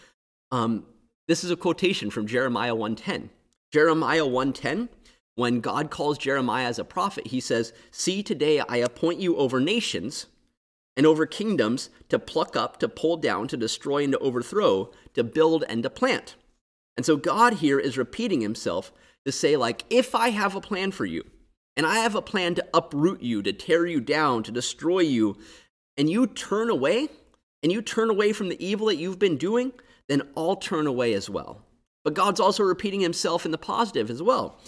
Um, 0.53 0.87
this 1.27 1.43
is 1.43 1.51
a 1.51 1.57
quotation 1.57 2.11
from 2.11 2.29
Jeremiah 2.29 2.77
110. 2.77 3.31
Jeremiah 3.73 4.25
110, 4.25 4.89
when 5.35 5.59
God 5.59 5.91
calls 5.91 6.17
Jeremiah 6.17 6.67
as 6.67 6.79
a 6.79 6.85
prophet, 6.85 7.27
he 7.27 7.41
says, 7.41 7.73
See, 7.91 8.23
today 8.23 8.61
I 8.61 8.77
appoint 8.77 9.19
you 9.19 9.37
over 9.37 9.59
nations 9.59 10.27
and 10.99 11.07
over 11.07 11.25
kingdoms 11.25 11.90
to 12.09 12.19
pluck 12.19 12.57
up, 12.57 12.81
to 12.81 12.88
pull 12.88 13.17
down, 13.17 13.47
to 13.47 13.57
destroy, 13.57 14.02
and 14.02 14.12
to 14.12 14.19
overthrow, 14.19 14.90
to 15.14 15.23
build 15.23 15.64
and 15.69 15.85
to 15.85 15.88
plant. 15.88 16.35
And 16.97 17.07
so 17.07 17.17
God 17.17 17.55
here 17.55 17.78
is 17.78 17.97
repeating 17.97 18.40
himself 18.40 18.90
to 19.25 19.31
say, 19.31 19.57
like, 19.57 19.85
if 19.88 20.17
I 20.17 20.31
have 20.31 20.57
a 20.57 20.61
plan 20.61 20.90
for 20.90 21.07
you, 21.07 21.25
and 21.76 21.87
I 21.87 22.00
have 22.00 22.17
a 22.17 22.21
plan 22.21 22.57
to 22.57 22.67
uproot 22.75 23.23
you, 23.23 23.40
to 23.43 23.52
tear 23.52 23.87
you 23.87 24.00
down, 24.00 24.43
to 24.43 24.50
destroy 24.50 24.99
you, 24.99 25.38
and 25.97 26.11
you 26.11 26.26
turn 26.26 26.69
away, 26.69 27.09
and 27.62 27.71
you 27.71 27.81
turn 27.81 28.11
away 28.11 28.33
from 28.33 28.49
the 28.49 28.64
evil 28.64 28.88
that 28.88 28.97
you've 28.97 29.21
been 29.21 29.37
doing, 29.37 29.73
then 30.09 30.23
I'll 30.37 30.57
turn 30.57 30.88
away 30.88 31.14
as 31.14 31.31
well. 31.31 31.62
But 32.02 32.14
God's 32.14 32.40
also 32.40 32.64
repeating 32.64 33.00
himself 33.00 33.45
in 33.45 33.52
the 33.52 33.59
positive 33.59 34.11
as 34.11 34.21
well, 34.21 34.61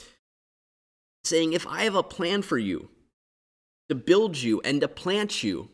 saying, 1.25 1.55
if 1.55 1.67
I 1.67 1.83
have 1.83 1.97
a 1.97 2.05
plan 2.05 2.43
for 2.43 2.59
you 2.59 2.89
to 3.89 3.97
build 3.97 4.37
you 4.37 4.61
and 4.61 4.81
to 4.81 4.87
plant 4.87 5.43
you, 5.43 5.71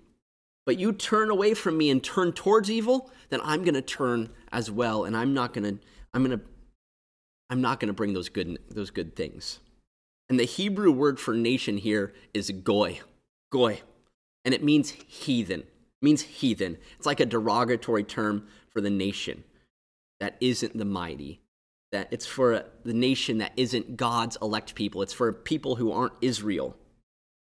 but 0.66 0.78
you 0.78 0.92
turn 0.92 1.30
away 1.30 1.54
from 1.54 1.78
me 1.78 1.88
and 1.88 2.02
turn 2.02 2.32
towards 2.32 2.70
evil, 2.70 3.10
then 3.30 3.40
I'm 3.42 3.62
going 3.62 3.74
to 3.74 3.82
turn 3.82 4.30
as 4.52 4.70
well 4.70 5.04
and 5.04 5.16
I'm 5.16 5.32
not 5.32 5.54
going 5.54 5.78
to 5.78 5.84
I'm 6.12 6.24
going 6.24 6.38
to 6.38 6.44
I'm 7.48 7.60
not 7.60 7.78
going 7.78 7.88
to 7.88 7.94
bring 7.94 8.12
those 8.12 8.28
good 8.28 8.58
those 8.68 8.90
good 8.90 9.14
things. 9.14 9.60
And 10.28 10.40
the 10.40 10.44
Hebrew 10.44 10.90
word 10.90 11.20
for 11.20 11.34
nation 11.34 11.78
here 11.78 12.12
is 12.34 12.50
goy. 12.50 13.00
Goy. 13.52 13.80
And 14.44 14.52
it 14.52 14.64
means 14.64 14.90
heathen. 14.90 15.60
It 15.60 16.02
means 16.02 16.22
heathen. 16.22 16.78
It's 16.96 17.06
like 17.06 17.20
a 17.20 17.26
derogatory 17.26 18.02
term 18.02 18.48
for 18.70 18.80
the 18.80 18.90
nation 18.90 19.44
that 20.18 20.36
isn't 20.40 20.76
the 20.76 20.84
mighty. 20.84 21.40
That 21.92 22.08
it's 22.10 22.26
for 22.26 22.64
the 22.84 22.92
nation 22.92 23.38
that 23.38 23.52
isn't 23.56 23.96
God's 23.96 24.36
elect 24.42 24.74
people. 24.74 25.02
It's 25.02 25.12
for 25.12 25.32
people 25.32 25.76
who 25.76 25.92
aren't 25.92 26.14
Israel. 26.20 26.76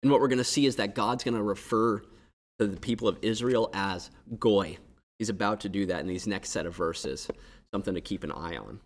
And 0.02 0.11
what 0.11 0.21
we're 0.21 0.28
going 0.28 0.38
to 0.38 0.45
see 0.45 0.64
is 0.64 0.76
that 0.76 0.95
God's 0.95 1.23
going 1.23 1.37
to 1.37 1.42
refer 1.42 2.02
to 2.66 2.75
the 2.75 2.81
people 2.81 3.09
of 3.09 3.19
Israel 3.23 3.71
as 3.73 4.11
Goy. 4.38 4.78
He's 5.19 5.28
about 5.28 5.61
to 5.61 5.69
do 5.69 5.87
that 5.87 6.00
in 6.00 6.07
these 6.07 6.26
next 6.26 6.50
set 6.50 6.66
of 6.66 6.75
verses, 6.75 7.28
something 7.73 7.95
to 7.95 8.00
keep 8.00 8.25
an 8.25 8.33
eye 8.33 8.57
on. 8.57 8.81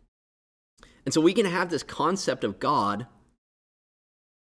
And 1.05 1.15
so 1.15 1.21
we 1.21 1.33
can 1.33 1.47
have 1.47 1.71
this 1.71 1.83
concept 1.83 2.45
of 2.45 2.59
God 2.59 3.07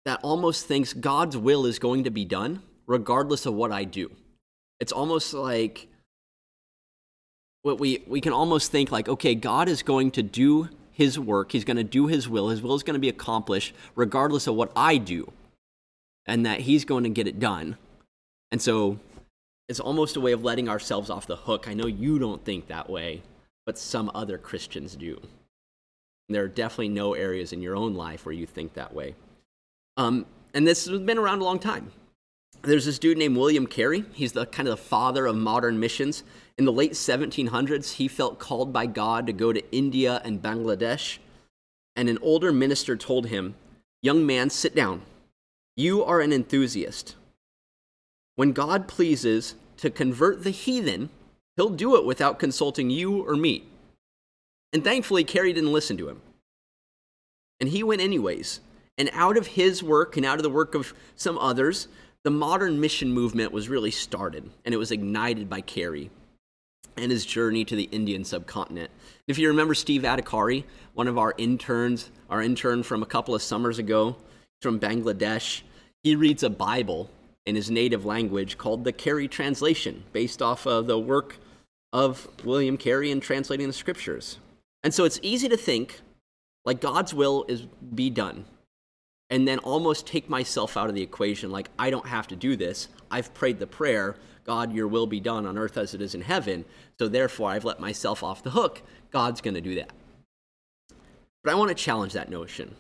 that 0.04 0.20
almost 0.22 0.66
thinks 0.66 0.92
God's 0.92 1.36
will 1.36 1.66
is 1.66 1.78
going 1.78 2.04
to 2.04 2.10
be 2.10 2.24
done 2.24 2.62
regardless 2.86 3.46
of 3.46 3.54
what 3.54 3.72
I 3.72 3.84
do. 3.84 4.10
It's 4.78 4.92
almost 4.92 5.34
like 5.34 5.88
what 7.62 7.78
we 7.78 8.02
we 8.06 8.20
can 8.20 8.32
almost 8.32 8.70
think 8.70 8.90
like 8.90 9.08
okay, 9.08 9.34
God 9.34 9.68
is 9.68 9.82
going 9.82 10.10
to 10.12 10.22
do 10.22 10.68
his 10.92 11.18
work, 11.18 11.52
he's 11.52 11.64
going 11.64 11.76
to 11.76 11.84
do 11.84 12.06
his 12.06 12.28
will. 12.28 12.48
His 12.48 12.60
will 12.62 12.74
is 12.74 12.82
going 12.82 12.94
to 12.94 13.00
be 13.00 13.08
accomplished 13.08 13.74
regardless 13.94 14.46
of 14.46 14.54
what 14.54 14.70
I 14.76 14.98
do. 14.98 15.32
And 16.26 16.44
that 16.46 16.60
he's 16.60 16.84
going 16.84 17.04
to 17.04 17.10
get 17.10 17.26
it 17.26 17.40
done. 17.40 17.76
And 18.52 18.60
so 18.60 18.98
it's 19.70 19.78
almost 19.78 20.16
a 20.16 20.20
way 20.20 20.32
of 20.32 20.42
letting 20.42 20.68
ourselves 20.68 21.10
off 21.10 21.28
the 21.28 21.36
hook. 21.36 21.68
I 21.68 21.74
know 21.74 21.86
you 21.86 22.18
don't 22.18 22.44
think 22.44 22.66
that 22.66 22.90
way, 22.90 23.22
but 23.64 23.78
some 23.78 24.10
other 24.16 24.36
Christians 24.36 24.96
do. 24.96 25.16
And 26.28 26.34
there 26.34 26.42
are 26.42 26.48
definitely 26.48 26.88
no 26.88 27.14
areas 27.14 27.52
in 27.52 27.62
your 27.62 27.76
own 27.76 27.94
life 27.94 28.26
where 28.26 28.34
you 28.34 28.46
think 28.46 28.74
that 28.74 28.92
way. 28.92 29.14
Um, 29.96 30.26
and 30.54 30.66
this 30.66 30.86
has 30.86 30.98
been 30.98 31.18
around 31.18 31.40
a 31.40 31.44
long 31.44 31.60
time. 31.60 31.92
There's 32.62 32.84
this 32.84 32.98
dude 32.98 33.16
named 33.16 33.36
William 33.36 33.68
Carey. 33.68 34.04
He's 34.12 34.32
the 34.32 34.44
kind 34.44 34.66
of 34.66 34.76
the 34.76 34.82
father 34.82 35.26
of 35.26 35.36
modern 35.36 35.78
missions. 35.78 36.24
In 36.58 36.64
the 36.64 36.72
late 36.72 36.94
1700s, 36.94 37.92
he 37.92 38.08
felt 38.08 38.40
called 38.40 38.72
by 38.72 38.86
God 38.86 39.24
to 39.28 39.32
go 39.32 39.52
to 39.52 39.72
India 39.72 40.20
and 40.24 40.42
Bangladesh. 40.42 41.18
And 41.94 42.08
an 42.08 42.18
older 42.22 42.50
minister 42.50 42.96
told 42.96 43.28
him, 43.28 43.54
Young 44.02 44.26
man, 44.26 44.50
sit 44.50 44.74
down. 44.74 45.02
You 45.76 46.02
are 46.02 46.20
an 46.20 46.32
enthusiast. 46.32 47.14
When 48.34 48.52
God 48.52 48.88
pleases 48.88 49.54
to 49.80 49.90
convert 49.90 50.44
the 50.44 50.50
heathen, 50.50 51.10
he'll 51.56 51.70
do 51.70 51.96
it 51.96 52.04
without 52.04 52.38
consulting 52.38 52.90
you 52.90 53.26
or 53.26 53.34
me. 53.34 53.64
And 54.72 54.84
thankfully, 54.84 55.24
Carey 55.24 55.52
didn't 55.52 55.72
listen 55.72 55.96
to 55.96 56.08
him. 56.08 56.20
And 57.58 57.68
he 57.70 57.82
went 57.82 58.02
anyways. 58.02 58.60
And 58.98 59.10
out 59.12 59.36
of 59.36 59.48
his 59.48 59.82
work 59.82 60.16
and 60.16 60.26
out 60.26 60.38
of 60.38 60.42
the 60.42 60.50
work 60.50 60.74
of 60.74 60.92
some 61.16 61.38
others, 61.38 61.88
the 62.22 62.30
modern 62.30 62.80
mission 62.80 63.12
movement 63.12 63.52
was 63.52 63.68
really 63.68 63.90
started. 63.90 64.50
And 64.64 64.74
it 64.74 64.78
was 64.78 64.90
ignited 64.90 65.48
by 65.48 65.62
Carey 65.62 66.10
and 66.96 67.10
his 67.10 67.24
journey 67.24 67.64
to 67.64 67.76
the 67.76 67.84
Indian 67.84 68.24
subcontinent. 68.24 68.90
If 69.26 69.38
you 69.38 69.48
remember 69.48 69.74
Steve 69.74 70.02
Adhikari, 70.02 70.64
one 70.92 71.08
of 71.08 71.16
our 71.16 71.34
interns, 71.38 72.10
our 72.28 72.42
intern 72.42 72.82
from 72.82 73.02
a 73.02 73.06
couple 73.06 73.34
of 73.34 73.42
summers 73.42 73.78
ago 73.78 74.16
from 74.60 74.78
Bangladesh, 74.78 75.62
he 76.02 76.14
reads 76.14 76.42
a 76.42 76.50
Bible 76.50 77.10
in 77.50 77.56
his 77.56 77.70
native 77.70 78.06
language 78.06 78.56
called 78.56 78.84
the 78.84 78.92
Carey 78.92 79.28
Translation, 79.28 80.04
based 80.12 80.40
off 80.40 80.66
of 80.66 80.86
the 80.86 80.98
work 80.98 81.36
of 81.92 82.28
William 82.44 82.76
Carey 82.76 83.10
in 83.10 83.20
translating 83.20 83.66
the 83.66 83.72
scriptures. 83.72 84.38
And 84.84 84.94
so 84.94 85.04
it's 85.04 85.18
easy 85.22 85.48
to 85.48 85.56
think 85.56 86.00
like 86.64 86.80
God's 86.80 87.12
will 87.12 87.44
is 87.48 87.62
be 87.94 88.08
done. 88.08 88.44
And 89.28 89.46
then 89.46 89.58
almost 89.58 90.06
take 90.06 90.28
myself 90.28 90.76
out 90.76 90.88
of 90.88 90.94
the 90.94 91.02
equation 91.02 91.50
like 91.50 91.68
I 91.78 91.90
don't 91.90 92.06
have 92.06 92.28
to 92.28 92.36
do 92.36 92.56
this. 92.56 92.88
I've 93.10 93.34
prayed 93.34 93.58
the 93.58 93.66
prayer, 93.66 94.16
God, 94.44 94.72
your 94.72 94.88
will 94.88 95.06
be 95.06 95.20
done 95.20 95.44
on 95.44 95.58
earth 95.58 95.76
as 95.76 95.92
it 95.92 96.00
is 96.00 96.14
in 96.14 96.22
heaven. 96.22 96.64
So 96.98 97.08
therefore 97.08 97.50
I've 97.50 97.64
let 97.64 97.80
myself 97.80 98.22
off 98.22 98.42
the 98.44 98.50
hook. 98.50 98.82
God's 99.10 99.40
going 99.40 99.54
to 99.54 99.60
do 99.60 99.74
that. 99.74 99.90
But 101.42 101.52
I 101.52 101.56
want 101.56 101.70
to 101.70 101.74
challenge 101.74 102.12
that 102.12 102.30
notion. 102.30 102.76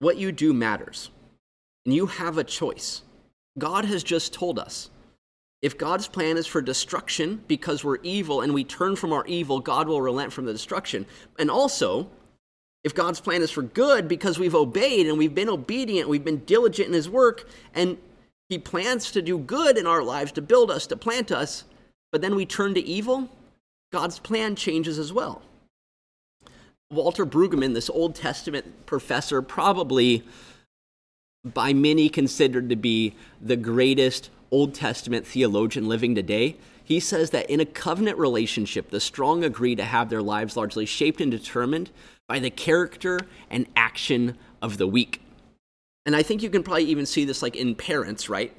What 0.00 0.18
you 0.18 0.30
do 0.30 0.52
matters 0.52 1.10
you 1.94 2.06
have 2.06 2.38
a 2.38 2.44
choice. 2.44 3.02
God 3.58 3.84
has 3.84 4.02
just 4.02 4.32
told 4.32 4.58
us 4.58 4.90
if 5.60 5.76
God's 5.76 6.06
plan 6.06 6.36
is 6.36 6.46
for 6.46 6.62
destruction 6.62 7.42
because 7.48 7.82
we're 7.82 7.98
evil 8.02 8.42
and 8.42 8.54
we 8.54 8.62
turn 8.62 8.94
from 8.94 9.12
our 9.12 9.26
evil, 9.26 9.58
God 9.58 9.88
will 9.88 10.00
relent 10.00 10.32
from 10.32 10.44
the 10.44 10.52
destruction. 10.52 11.04
And 11.38 11.50
also, 11.50 12.08
if 12.84 12.94
God's 12.94 13.20
plan 13.20 13.42
is 13.42 13.50
for 13.50 13.62
good 13.62 14.06
because 14.06 14.38
we've 14.38 14.54
obeyed 14.54 15.06
and 15.08 15.18
we've 15.18 15.34
been 15.34 15.48
obedient, 15.48 16.08
we've 16.08 16.24
been 16.24 16.44
diligent 16.44 16.88
in 16.88 16.94
His 16.94 17.08
work, 17.08 17.48
and 17.74 17.98
He 18.48 18.58
plans 18.58 19.10
to 19.12 19.22
do 19.22 19.36
good 19.36 19.76
in 19.76 19.86
our 19.86 20.02
lives 20.02 20.30
to 20.32 20.42
build 20.42 20.70
us, 20.70 20.86
to 20.86 20.96
plant 20.96 21.32
us, 21.32 21.64
but 22.12 22.20
then 22.20 22.36
we 22.36 22.46
turn 22.46 22.74
to 22.74 22.80
evil, 22.80 23.28
God's 23.92 24.20
plan 24.20 24.54
changes 24.54 24.98
as 24.98 25.12
well. 25.12 25.42
Walter 26.90 27.26
Brueggemann, 27.26 27.74
this 27.74 27.90
Old 27.90 28.14
Testament 28.14 28.86
professor, 28.86 29.42
probably 29.42 30.22
by 31.54 31.72
many 31.72 32.08
considered 32.08 32.68
to 32.68 32.76
be 32.76 33.14
the 33.40 33.56
greatest 33.56 34.30
Old 34.50 34.74
Testament 34.74 35.26
theologian 35.26 35.88
living 35.88 36.14
today. 36.14 36.56
he 36.88 37.00
says 37.00 37.30
that 37.30 37.50
in 37.50 37.60
a 37.60 37.66
covenant 37.66 38.16
relationship, 38.16 38.88
the 38.88 38.98
strong 38.98 39.44
agree 39.44 39.76
to 39.76 39.84
have 39.84 40.08
their 40.08 40.22
lives 40.22 40.56
largely 40.56 40.86
shaped 40.86 41.20
and 41.20 41.30
determined 41.30 41.90
by 42.26 42.38
the 42.38 42.48
character 42.48 43.20
and 43.50 43.66
action 43.76 44.38
of 44.62 44.78
the 44.78 44.86
weak. 44.86 45.20
And 46.06 46.16
I 46.16 46.22
think 46.22 46.42
you 46.42 46.48
can 46.48 46.62
probably 46.62 46.84
even 46.84 47.04
see 47.04 47.26
this 47.26 47.42
like 47.42 47.56
in 47.56 47.74
parents, 47.74 48.30
right? 48.30 48.56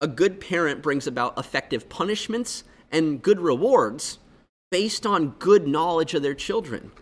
A 0.00 0.06
good 0.06 0.40
parent 0.40 0.80
brings 0.80 1.08
about 1.08 1.36
effective 1.36 1.88
punishments 1.88 2.62
and 2.92 3.20
good 3.20 3.40
rewards 3.40 4.20
based 4.70 5.04
on 5.04 5.30
good 5.40 5.66
knowledge 5.66 6.14
of 6.14 6.22
their 6.22 6.34
children. 6.34 6.92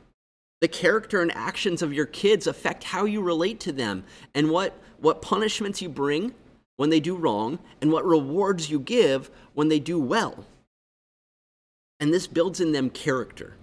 The 0.63 0.69
character 0.69 1.21
and 1.21 1.31
actions 1.37 1.83
of 1.83 1.93
your 1.93 2.07
kids 2.07 2.47
affect 2.47 2.85
how 2.85 3.05
you 3.05 3.21
relate 3.21 3.61
to 3.61 3.73
them 3.73 4.05
and 4.35 4.49
what, 4.49 4.79
what 5.01 5.23
punishments 5.23 5.83
you 5.83 5.89
bring 5.89 6.35
when 6.77 6.91
they 6.91 7.01
do 7.01 7.17
wrong 7.17 7.59
and 7.81 7.93
what 7.93 8.05
rewards 8.05 8.71
you 8.71 8.79
give 8.81 9.31
when 9.55 9.69
they 9.69 9.79
do 9.79 9.99
well. 9.99 10.45
And 12.01 12.13
this 12.13 12.27
builds 12.27 12.61
in 12.61 12.73
them 12.73 12.91
character. 12.91 13.55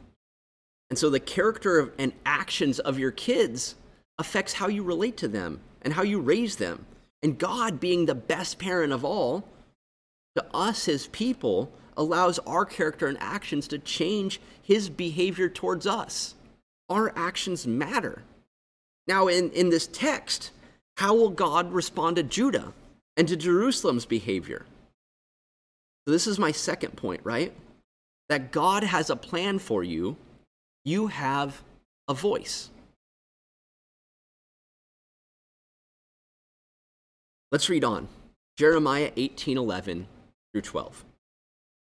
And 0.90 0.98
so 0.98 1.10
the 1.10 1.20
character 1.20 1.94
and 1.98 2.14
actions 2.26 2.80
of 2.80 3.00
your 3.00 3.12
kids 3.12 3.76
affects 4.18 4.54
how 4.54 4.68
you 4.68 4.84
relate 4.84 5.18
to 5.18 5.28
them 5.28 5.60
and 5.82 5.94
how 5.94 6.04
you 6.04 6.20
raise 6.20 6.58
them. 6.58 6.86
And 7.24 7.38
God, 7.38 7.80
being 7.80 8.06
the 8.06 8.16
best 8.16 8.60
parent 8.60 8.94
of 8.94 9.06
all, 9.06 9.48
to 10.36 10.46
us, 10.54 10.86
his 10.86 11.08
people, 11.08 11.72
allows 11.98 12.40
our 12.40 12.66
character 12.66 13.08
and 13.08 13.18
actions 13.20 13.68
to 13.68 13.80
change 13.80 14.40
his 14.62 14.90
behavior 14.90 15.50
towards 15.50 15.86
us. 15.86 16.36
Our 16.90 17.14
actions 17.18 17.68
matter. 17.68 18.24
Now, 19.08 19.28
in, 19.28 19.52
in 19.52 19.70
this 19.70 19.88
text, 19.88 20.52
how 20.98 21.16
will 21.16 21.30
God 21.30 21.72
respond 21.72 22.18
to 22.18 22.24
Judah 22.24 22.74
and 23.18 23.28
to 23.28 23.36
Jerusalem's 23.36 24.06
behavior? 24.06 24.66
So, 26.06 26.12
this 26.12 26.28
is 26.28 26.40
my 26.40 26.52
second 26.52 26.96
point, 26.96 27.22
right? 27.24 27.54
That 28.30 28.52
God 28.52 28.84
has 28.84 29.10
a 29.10 29.16
plan 29.16 29.60
for 29.60 29.84
you, 29.84 30.18
you 30.84 31.08
have 31.08 31.62
a 32.08 32.14
voice. 32.14 32.70
Let's 37.52 37.70
read 37.70 37.84
on. 37.84 38.08
Jeremiah 38.58 39.12
18 39.16 39.58
11 39.58 40.08
through 40.54 40.62
12. 40.62 41.06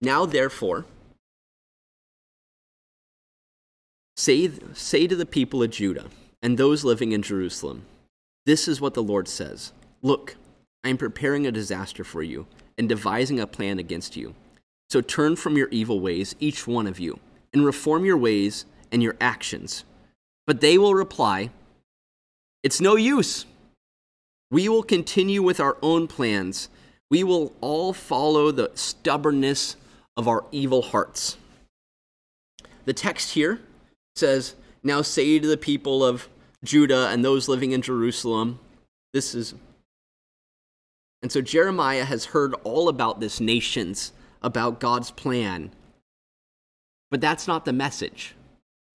Now, 0.00 0.26
therefore, 0.26 0.86
say, 4.16 4.50
say 4.74 5.06
to 5.06 5.16
the 5.16 5.26
people 5.26 5.62
of 5.62 5.70
Judah 5.70 6.06
and 6.42 6.56
those 6.56 6.84
living 6.84 7.12
in 7.12 7.22
Jerusalem, 7.22 7.82
This 8.48 8.66
is 8.66 8.80
what 8.80 8.94
the 8.94 9.02
Lord 9.02 9.28
says 9.28 9.74
Look, 10.00 10.36
I 10.82 10.88
am 10.88 10.96
preparing 10.96 11.46
a 11.46 11.52
disaster 11.52 12.02
for 12.02 12.22
you 12.22 12.46
and 12.78 12.88
devising 12.88 13.38
a 13.38 13.46
plan 13.46 13.78
against 13.78 14.16
you. 14.16 14.34
So 14.88 15.02
turn 15.02 15.36
from 15.36 15.58
your 15.58 15.68
evil 15.68 16.00
ways, 16.00 16.34
each 16.40 16.66
one 16.66 16.86
of 16.86 16.98
you, 16.98 17.20
and 17.52 17.62
reform 17.62 18.06
your 18.06 18.16
ways 18.16 18.64
and 18.90 19.02
your 19.02 19.16
actions. 19.20 19.84
But 20.46 20.62
they 20.62 20.78
will 20.78 20.94
reply, 20.94 21.50
It's 22.62 22.80
no 22.80 22.96
use. 22.96 23.44
We 24.50 24.66
will 24.66 24.82
continue 24.82 25.42
with 25.42 25.60
our 25.60 25.76
own 25.82 26.08
plans. 26.08 26.70
We 27.10 27.22
will 27.22 27.52
all 27.60 27.92
follow 27.92 28.50
the 28.50 28.70
stubbornness 28.72 29.76
of 30.16 30.26
our 30.26 30.46
evil 30.52 30.80
hearts. 30.80 31.36
The 32.86 32.94
text 32.94 33.32
here 33.32 33.60
says, 34.16 34.54
Now 34.82 35.02
say 35.02 35.38
to 35.38 35.46
the 35.46 35.58
people 35.58 36.02
of 36.02 36.30
Judah 36.64 37.08
and 37.08 37.24
those 37.24 37.48
living 37.48 37.72
in 37.72 37.82
Jerusalem, 37.82 38.58
this 39.12 39.34
is. 39.34 39.54
And 41.22 41.32
so 41.32 41.40
Jeremiah 41.40 42.04
has 42.04 42.26
heard 42.26 42.54
all 42.64 42.88
about 42.88 43.20
this 43.20 43.40
nations, 43.40 44.12
about 44.42 44.80
God's 44.80 45.10
plan. 45.10 45.72
But 47.10 47.20
that's 47.20 47.48
not 47.48 47.64
the 47.64 47.72
message. 47.72 48.34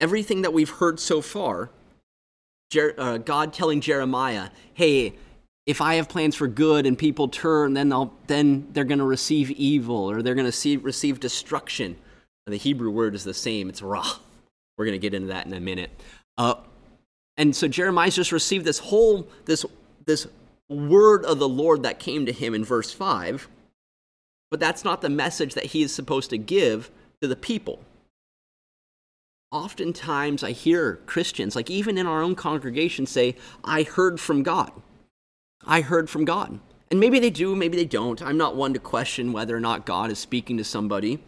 Everything 0.00 0.42
that 0.42 0.52
we've 0.52 0.70
heard 0.70 1.00
so 1.00 1.20
far, 1.20 1.70
Jer- 2.70 2.94
uh, 2.98 3.18
God 3.18 3.52
telling 3.52 3.80
Jeremiah, 3.80 4.50
hey, 4.74 5.14
if 5.66 5.80
I 5.80 5.94
have 5.94 6.08
plans 6.08 6.34
for 6.34 6.46
good 6.46 6.86
and 6.86 6.98
people 6.98 7.28
turn, 7.28 7.74
then 7.74 7.88
they'll 7.88 8.12
then 8.26 8.68
they're 8.72 8.84
going 8.84 8.98
to 8.98 9.04
receive 9.04 9.50
evil 9.52 10.10
or 10.10 10.22
they're 10.22 10.34
going 10.34 10.50
to 10.50 10.78
receive 10.78 11.20
destruction. 11.20 11.96
The 12.46 12.56
Hebrew 12.56 12.90
word 12.90 13.14
is 13.14 13.24
the 13.24 13.32
same. 13.32 13.70
It's 13.70 13.80
ra. 13.80 14.04
We're 14.76 14.84
going 14.84 15.00
to 15.00 15.02
get 15.02 15.14
into 15.14 15.28
that 15.28 15.46
in 15.46 15.54
a 15.54 15.60
minute. 15.60 15.90
Uh, 16.36 16.56
and 17.36 17.54
so 17.54 17.68
Jeremiah's 17.68 18.14
just 18.14 18.32
received 18.32 18.64
this 18.64 18.78
whole 18.78 19.28
this 19.44 19.64
this 20.06 20.26
word 20.68 21.24
of 21.24 21.38
the 21.38 21.48
Lord 21.48 21.82
that 21.82 21.98
came 21.98 22.26
to 22.26 22.32
him 22.32 22.54
in 22.54 22.64
verse 22.64 22.92
five, 22.92 23.48
but 24.50 24.60
that's 24.60 24.84
not 24.84 25.00
the 25.00 25.10
message 25.10 25.54
that 25.54 25.66
he 25.66 25.82
is 25.82 25.94
supposed 25.94 26.30
to 26.30 26.38
give 26.38 26.90
to 27.20 27.28
the 27.28 27.36
people. 27.36 27.80
Oftentimes, 29.52 30.42
I 30.42 30.50
hear 30.50 30.96
Christians, 31.06 31.54
like 31.54 31.70
even 31.70 31.96
in 31.96 32.06
our 32.06 32.22
own 32.22 32.34
congregation, 32.34 33.06
say, 33.06 33.36
"I 33.62 33.82
heard 33.82 34.20
from 34.20 34.42
God." 34.42 34.72
I 35.66 35.80
heard 35.80 36.10
from 36.10 36.24
God. 36.24 36.60
And 36.90 37.00
maybe 37.00 37.18
they 37.18 37.30
do, 37.30 37.56
maybe 37.56 37.76
they 37.76 37.84
don't. 37.84 38.20
I'm 38.22 38.36
not 38.36 38.56
one 38.56 38.74
to 38.74 38.78
question 38.78 39.32
whether 39.32 39.56
or 39.56 39.60
not 39.60 39.86
God 39.86 40.10
is 40.10 40.18
speaking 40.18 40.56
to 40.58 40.64
somebody. 40.64 41.20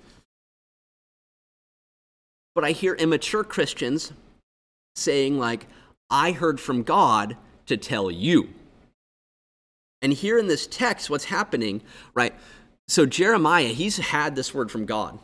But 2.55 2.65
I 2.65 2.73
hear 2.73 2.95
immature 2.95 3.45
Christians 3.45 4.13
saying, 4.95 5.39
like, 5.39 5.67
I 6.11 6.33
heard 6.33 6.61
from 6.61 6.83
God 6.83 7.37
to 7.67 7.77
tell 7.77 8.11
you. 8.11 8.51
And 10.03 10.13
here 10.13 10.39
in 10.39 10.47
this 10.47 10.67
text, 10.67 11.11
what's 11.11 11.25
happening, 11.25 11.83
right? 12.15 12.35
So 12.89 13.07
Jeremiah, 13.07 13.69
he's 13.69 13.97
had 13.97 14.37
this 14.37 14.55
word 14.55 14.71
from 14.71 14.87
God. 14.87 15.19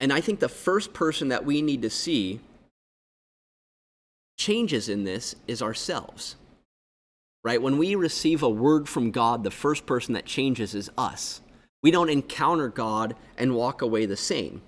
And 0.00 0.12
I 0.12 0.20
think 0.20 0.40
the 0.40 0.48
first 0.48 0.92
person 0.92 1.28
that 1.28 1.44
we 1.44 1.62
need 1.62 1.82
to 1.82 1.90
see 1.90 2.40
changes 4.38 4.88
in 4.88 5.04
this 5.04 5.34
is 5.46 5.62
ourselves 5.62 6.36
right? 7.44 7.60
When 7.60 7.78
we 7.78 7.94
receive 7.94 8.42
a 8.42 8.48
word 8.48 8.88
from 8.88 9.10
God, 9.10 9.44
the 9.44 9.50
first 9.50 9.86
person 9.86 10.14
that 10.14 10.24
changes 10.24 10.74
is 10.74 10.90
us. 10.96 11.42
We 11.82 11.90
don't 11.90 12.08
encounter 12.08 12.68
God 12.68 13.14
and 13.36 13.54
walk 13.54 13.82
away 13.82 14.06
the 14.06 14.16
same. 14.16 14.62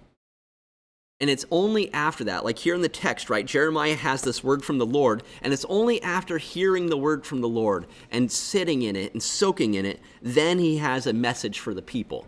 And 1.21 1.31
it's 1.31 1.47
only 1.51 1.93
after 1.95 2.25
that, 2.25 2.45
like 2.45 2.59
here 2.59 2.75
in 2.75 2.83
the 2.83 2.89
text, 2.89 3.31
right? 3.31 3.47
Jeremiah 3.47 3.95
has 3.95 4.23
this 4.23 4.45
word 4.45 4.65
from 4.65 4.79
the 4.79 4.87
Lord, 4.87 5.23
and 5.41 5.53
it's 5.53 5.65
only 5.67 6.03
after 6.03 6.37
hearing 6.37 6.89
the 6.89 6.97
word 6.97 7.25
from 7.25 7.41
the 7.41 7.49
Lord 7.49 7.87
and 8.11 8.31
sitting 8.31 8.83
in 8.83 8.97
it 8.97 9.15
and 9.15 9.23
soaking 9.23 9.75
in 9.75 9.87
it, 9.87 10.01
then 10.21 10.59
he 10.59 10.77
has 10.77 11.07
a 11.07 11.15
message 11.15 11.59
for 11.59 11.73
the 11.73 11.81
people. 11.81 12.27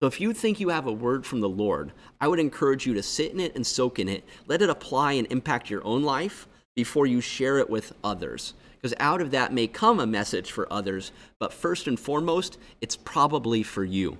So 0.00 0.06
if 0.06 0.20
you 0.20 0.32
think 0.32 0.60
you 0.60 0.70
have 0.70 0.86
a 0.86 0.92
word 0.92 1.26
from 1.26 1.40
the 1.40 1.48
Lord, 1.48 1.92
I 2.20 2.28
would 2.28 2.38
encourage 2.38 2.86
you 2.86 2.94
to 2.94 3.02
sit 3.02 3.32
in 3.32 3.40
it 3.40 3.54
and 3.54 3.66
soak 3.66 3.98
in 3.98 4.08
it. 4.08 4.24
Let 4.46 4.62
it 4.62 4.70
apply 4.70 5.12
and 5.12 5.26
impact 5.30 5.68
your 5.68 5.84
own 5.84 6.02
life 6.02 6.46
before 6.74 7.06
you 7.06 7.20
share 7.20 7.58
it 7.58 7.68
with 7.68 7.92
others 8.02 8.54
because 8.86 8.94
out 9.00 9.20
of 9.20 9.32
that 9.32 9.52
may 9.52 9.66
come 9.66 9.98
a 9.98 10.06
message 10.06 10.52
for 10.52 10.72
others, 10.72 11.10
but 11.40 11.52
first 11.52 11.88
and 11.88 11.98
foremost, 11.98 12.56
it's 12.80 12.94
probably 12.94 13.64
for 13.64 13.82
you. 13.82 14.16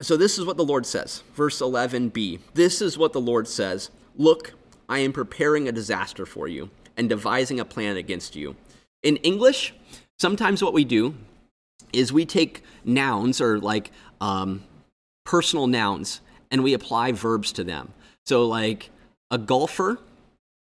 So, 0.00 0.16
this 0.16 0.38
is 0.38 0.44
what 0.44 0.56
the 0.56 0.64
Lord 0.64 0.86
says, 0.86 1.24
verse 1.34 1.60
11b. 1.60 2.38
This 2.54 2.80
is 2.80 2.96
what 2.96 3.12
the 3.12 3.20
Lord 3.20 3.48
says 3.48 3.90
Look, 4.16 4.54
I 4.88 5.00
am 5.00 5.12
preparing 5.12 5.66
a 5.66 5.72
disaster 5.72 6.24
for 6.24 6.46
you 6.46 6.70
and 6.96 7.08
devising 7.08 7.58
a 7.58 7.64
plan 7.64 7.96
against 7.96 8.36
you. 8.36 8.56
In 9.02 9.16
English, 9.18 9.74
sometimes 10.18 10.62
what 10.62 10.72
we 10.72 10.84
do 10.84 11.14
is 11.92 12.12
we 12.12 12.24
take 12.24 12.62
nouns 12.84 13.40
or 13.40 13.58
like 13.58 13.90
um, 14.20 14.62
personal 15.24 15.66
nouns 15.66 16.20
and 16.50 16.62
we 16.62 16.74
apply 16.74 17.12
verbs 17.12 17.52
to 17.52 17.64
them. 17.64 17.92
So, 18.24 18.46
like 18.46 18.90
a 19.32 19.38
golfer, 19.38 19.98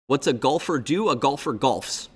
what's 0.07 0.27
a 0.27 0.33
golfer 0.33 0.79
do? 0.79 1.09
A 1.09 1.15
golfer 1.15 1.53
golfs. 1.53 2.07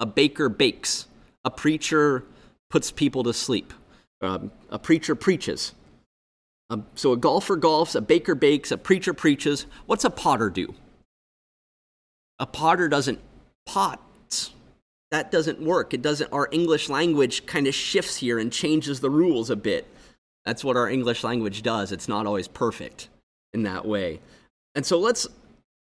A 0.00 0.06
baker 0.06 0.48
bakes. 0.48 1.06
A 1.44 1.50
preacher 1.50 2.24
puts 2.68 2.90
people 2.90 3.22
to 3.22 3.32
sleep. 3.32 3.72
Um, 4.20 4.50
a 4.70 4.78
preacher 4.78 5.14
preaches. 5.14 5.72
Um, 6.74 6.86
so, 6.96 7.12
a 7.12 7.16
golfer 7.16 7.56
golfs, 7.56 7.94
a 7.94 8.00
baker 8.00 8.34
bakes, 8.34 8.72
a 8.72 8.78
preacher 8.78 9.14
preaches. 9.14 9.66
What's 9.86 10.04
a 10.04 10.10
potter 10.10 10.50
do? 10.50 10.74
A 12.40 12.46
potter 12.46 12.88
doesn't 12.88 13.20
pots. 13.64 14.52
That 15.12 15.30
doesn't 15.30 15.60
work. 15.60 15.94
It 15.94 16.02
doesn't. 16.02 16.32
Our 16.32 16.48
English 16.50 16.88
language 16.88 17.46
kind 17.46 17.68
of 17.68 17.74
shifts 17.74 18.16
here 18.16 18.40
and 18.40 18.52
changes 18.52 18.98
the 18.98 19.10
rules 19.10 19.50
a 19.50 19.56
bit. 19.56 19.86
That's 20.44 20.64
what 20.64 20.76
our 20.76 20.90
English 20.90 21.22
language 21.22 21.62
does. 21.62 21.92
It's 21.92 22.08
not 22.08 22.26
always 22.26 22.48
perfect 22.48 23.08
in 23.52 23.62
that 23.62 23.86
way. 23.86 24.20
And 24.74 24.84
so 24.84 24.98
let's 24.98 25.28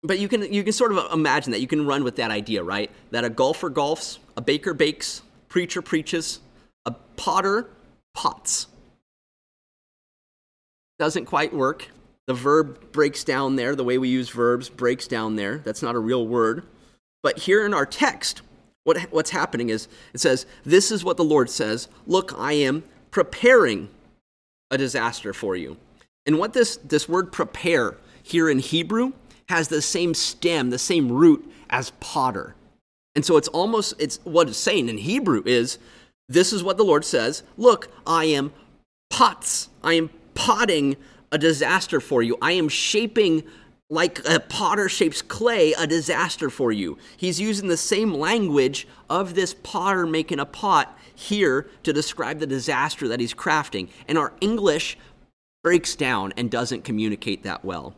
but 0.04 0.20
you 0.20 0.28
can 0.28 0.52
you 0.52 0.62
can 0.62 0.72
sort 0.72 0.92
of 0.92 1.12
imagine 1.12 1.50
that 1.50 1.60
you 1.60 1.66
can 1.66 1.84
run 1.84 2.04
with 2.04 2.14
that 2.16 2.30
idea, 2.30 2.62
right? 2.62 2.92
That 3.10 3.24
a 3.24 3.30
golfer 3.30 3.70
golfs, 3.70 4.18
a 4.36 4.40
baker 4.40 4.72
bakes, 4.72 5.22
preacher 5.48 5.82
preaches, 5.82 6.38
a 6.84 6.92
potter 7.16 7.68
pots. 8.14 8.68
Doesn't 10.98 11.26
quite 11.26 11.52
work. 11.52 11.88
The 12.26 12.34
verb 12.34 12.92
breaks 12.92 13.22
down 13.22 13.56
there. 13.56 13.76
The 13.76 13.84
way 13.84 13.98
we 13.98 14.08
use 14.08 14.28
verbs 14.30 14.68
breaks 14.68 15.06
down 15.06 15.36
there. 15.36 15.58
That's 15.58 15.82
not 15.82 15.94
a 15.94 16.00
real 16.00 16.26
word. 16.26 16.64
But 17.22 17.38
here 17.38 17.64
in 17.64 17.74
our 17.74 17.86
text, 17.86 18.42
What, 18.84 19.00
what's 19.10 19.30
happening 19.30 19.68
is 19.68 19.88
it 20.14 20.20
says, 20.20 20.46
This 20.64 20.90
is 20.90 21.04
what 21.04 21.16
the 21.16 21.24
Lord 21.24 21.50
says 21.50 21.88
Look, 22.06 22.32
I 22.38 22.54
am 22.54 22.84
preparing 23.10 23.88
a 24.70 24.78
disaster 24.78 25.32
for 25.32 25.56
you. 25.56 25.76
And 26.26 26.38
what 26.38 26.52
this, 26.52 26.76
this 26.78 27.08
word 27.08 27.32
prepare 27.32 27.96
here 28.22 28.50
in 28.50 28.58
Hebrew 28.58 29.12
has 29.48 29.68
the 29.68 29.80
same 29.82 30.14
stem, 30.14 30.70
the 30.70 30.78
same 30.78 31.10
root 31.10 31.48
as 31.70 31.90
potter. 32.00 32.54
And 33.14 33.24
so 33.24 33.36
it's 33.36 33.48
almost, 33.48 33.94
it's 33.98 34.18
what 34.24 34.48
it's 34.48 34.58
saying 34.58 34.88
in 34.88 34.98
Hebrew 34.98 35.42
is, 35.46 35.78
This 36.28 36.52
is 36.52 36.64
what 36.64 36.76
the 36.76 36.84
Lord 36.84 37.04
says 37.04 37.42
Look, 37.56 37.88
I 38.06 38.24
am 38.24 38.52
pots. 39.10 39.68
I 39.82 39.94
am 39.94 40.10
potting 40.36 40.96
a 41.32 41.38
disaster 41.38 42.00
for 42.00 42.22
you. 42.22 42.38
I 42.40 42.52
am 42.52 42.68
shaping 42.68 43.42
like 43.90 44.26
a 44.28 44.40
potter 44.40 44.88
shapes 44.88 45.22
clay, 45.22 45.72
a 45.72 45.86
disaster 45.86 46.50
for 46.50 46.70
you. 46.70 46.98
He's 47.16 47.40
using 47.40 47.68
the 47.68 47.76
same 47.76 48.14
language 48.14 48.86
of 49.10 49.34
this 49.34 49.54
potter 49.54 50.06
making 50.06 50.38
a 50.40 50.46
pot 50.46 50.96
here 51.14 51.68
to 51.82 51.92
describe 51.92 52.38
the 52.38 52.46
disaster 52.46 53.08
that 53.08 53.20
he's 53.20 53.34
crafting. 53.34 53.88
And 54.08 54.18
our 54.18 54.32
English 54.40 54.98
breaks 55.62 55.96
down 55.96 56.32
and 56.36 56.50
doesn't 56.50 56.84
communicate 56.84 57.42
that 57.44 57.64
well. 57.64 57.94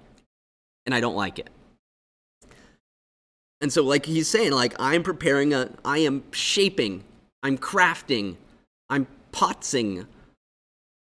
And 0.87 0.95
I 0.95 1.01
don't 1.01 1.17
like 1.17 1.39
it. 1.39 1.51
And 3.61 3.73
so, 3.73 3.83
like 3.83 4.07
he's 4.07 4.29
saying, 4.29 4.53
like, 4.53 4.75
I'm 4.79 5.03
preparing 5.03 5.53
a, 5.53 5.71
I 5.85 5.99
am 5.99 6.23
shaping, 6.33 7.03
I'm 7.43 7.59
crafting, 7.59 8.37
I'm 8.89 9.07
potsing 9.33 10.07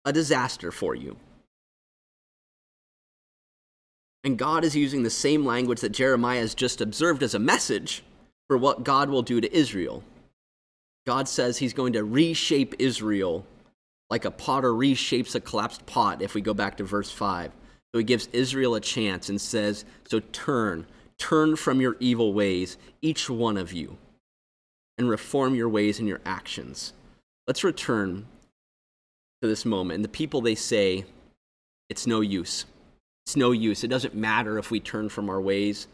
a 0.06 0.13
disaster 0.13 0.71
for 0.71 0.95
you. 0.95 1.17
And 4.26 4.40
God 4.40 4.66
is 4.66 4.76
using 4.76 5.04
the 5.04 5.12
same 5.12 5.46
language 5.46 5.82
that 5.82 5.92
Jeremiah 5.92 6.40
has 6.40 6.56
just 6.56 6.82
observed 6.82 7.22
as 7.22 7.36
a 7.36 7.40
message 7.40 8.04
for 8.48 8.58
what 8.58 8.84
God 8.84 9.10
will 9.10 9.22
do 9.22 9.40
to 9.40 9.56
Israel. 9.56 10.04
God 11.06 11.28
says 11.28 11.60
he's 11.60 11.74
going 11.74 11.94
to 11.94 12.04
reshape 12.04 12.74
Israel 12.80 13.46
like 14.10 14.26
a 14.26 14.32
potter 14.32 14.72
reshapes 14.72 15.36
a 15.36 15.40
collapsed 15.40 15.86
pot, 15.86 16.22
if 16.22 16.34
we 16.34 16.42
go 16.42 16.54
back 16.54 16.78
to 16.78 16.84
verse 16.84 17.12
5. 17.12 17.52
So 17.92 18.00
he 18.00 18.04
gives 18.04 18.28
Israel 18.34 18.76
a 18.76 18.82
chance 18.82 19.30
and 19.30 19.40
says, 19.40 19.86
So 20.08 20.20
turn, 20.20 20.88
turn 21.18 21.56
from 21.56 21.80
your 21.80 21.96
evil 22.00 22.34
ways, 22.34 22.78
each 23.02 23.30
one 23.30 23.58
of 23.58 23.74
you, 23.74 23.98
and 24.98 25.10
reform 25.10 25.56
your 25.56 25.70
ways 25.70 26.00
and 26.00 26.08
your 26.08 26.22
actions. 26.26 26.94
Let's 27.48 27.64
return 27.64 28.26
to 29.42 29.48
this 29.48 29.66
moment. 29.66 29.96
And 29.96 30.04
the 30.04 30.10
people, 30.10 30.42
they 30.42 30.56
say, 30.56 31.06
It's 31.90 32.08
no 32.08 32.22
use. 32.22 32.66
It's 33.26 33.36
no 33.36 33.52
use. 33.52 33.84
It 33.84 33.88
doesn't 33.88 34.14
matter 34.14 34.60
if 34.60 34.70
we 34.70 34.80
turn 34.80 35.10
from 35.10 35.30
our 35.30 35.42
ways. 35.42 35.88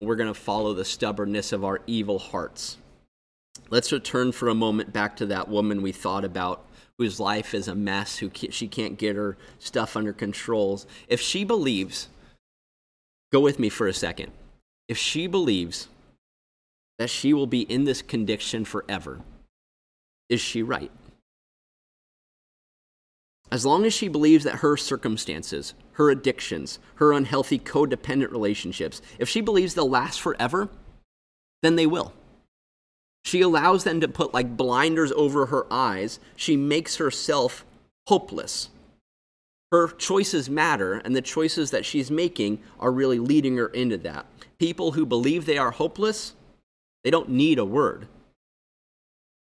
We're 0.00 0.16
going 0.16 0.32
to 0.32 0.38
follow 0.38 0.74
the 0.74 0.84
stubbornness 0.84 1.52
of 1.52 1.64
our 1.64 1.80
evil 1.86 2.18
hearts. 2.18 2.78
Let's 3.70 3.92
return 3.92 4.32
for 4.32 4.48
a 4.48 4.54
moment 4.54 4.92
back 4.92 5.16
to 5.16 5.26
that 5.26 5.48
woman 5.48 5.80
we 5.80 5.92
thought 5.92 6.24
about 6.24 6.64
whose 6.98 7.20
life 7.20 7.54
is 7.54 7.68
a 7.68 7.74
mess, 7.74 8.18
who 8.18 8.30
she 8.50 8.66
can't 8.66 8.98
get 8.98 9.16
her 9.16 9.36
stuff 9.58 9.96
under 9.96 10.12
controls. 10.12 10.86
If 11.08 11.20
she 11.20 11.44
believes, 11.44 12.08
go 13.32 13.40
with 13.40 13.58
me 13.58 13.68
for 13.68 13.86
a 13.86 13.94
second. 13.94 14.32
If 14.88 14.98
she 14.98 15.26
believes 15.28 15.88
that 16.98 17.10
she 17.10 17.32
will 17.32 17.46
be 17.46 17.62
in 17.62 17.84
this 17.84 18.02
condition 18.02 18.64
forever, 18.64 19.20
is 20.28 20.40
she 20.40 20.62
right? 20.62 20.90
As 23.54 23.64
long 23.64 23.86
as 23.86 23.94
she 23.94 24.08
believes 24.08 24.42
that 24.42 24.56
her 24.56 24.76
circumstances, 24.76 25.74
her 25.92 26.10
addictions, 26.10 26.80
her 26.96 27.12
unhealthy 27.12 27.60
codependent 27.60 28.32
relationships, 28.32 29.00
if 29.20 29.28
she 29.28 29.40
believes 29.40 29.74
they'll 29.74 29.88
last 29.88 30.20
forever, 30.20 30.68
then 31.62 31.76
they 31.76 31.86
will. 31.86 32.12
She 33.24 33.42
allows 33.42 33.84
them 33.84 34.00
to 34.00 34.08
put 34.08 34.34
like 34.34 34.56
blinders 34.56 35.12
over 35.12 35.46
her 35.46 35.72
eyes. 35.72 36.18
She 36.34 36.56
makes 36.56 36.96
herself 36.96 37.64
hopeless. 38.08 38.70
Her 39.70 39.86
choices 39.86 40.50
matter, 40.50 40.94
and 40.94 41.14
the 41.14 41.22
choices 41.22 41.70
that 41.70 41.84
she's 41.84 42.10
making 42.10 42.58
are 42.80 42.90
really 42.90 43.20
leading 43.20 43.56
her 43.58 43.68
into 43.68 43.98
that. 43.98 44.26
People 44.58 44.90
who 44.90 45.06
believe 45.06 45.46
they 45.46 45.58
are 45.58 45.70
hopeless, 45.70 46.34
they 47.04 47.10
don't 47.12 47.28
need 47.28 47.60
a 47.60 47.64
word. 47.64 48.08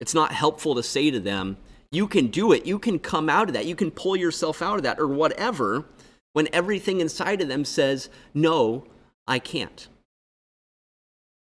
It's 0.01 0.15
not 0.15 0.33
helpful 0.33 0.75
to 0.75 0.83
say 0.83 1.13
to 1.13 1.21
them, 1.21 1.59
you 1.93 2.07
can 2.07 2.29
do 2.29 2.53
it. 2.53 2.67
You 2.67 2.79
can 2.79 2.99
come 2.99 3.29
out 3.29 3.49
of 3.49 3.55
that. 3.55 3.67
You 3.67 3.75
can 3.75 3.91
pull 3.91 4.17
yourself 4.17 4.63
out 4.63 4.77
of 4.77 4.83
that 4.85 5.01
or 5.01 5.09
whatever 5.09 5.85
when 6.33 6.49
everything 6.53 7.01
inside 7.01 7.41
of 7.41 7.49
them 7.49 7.65
says, 7.65 8.09
no, 8.33 8.87
I 9.27 9.39
can't. 9.39 9.89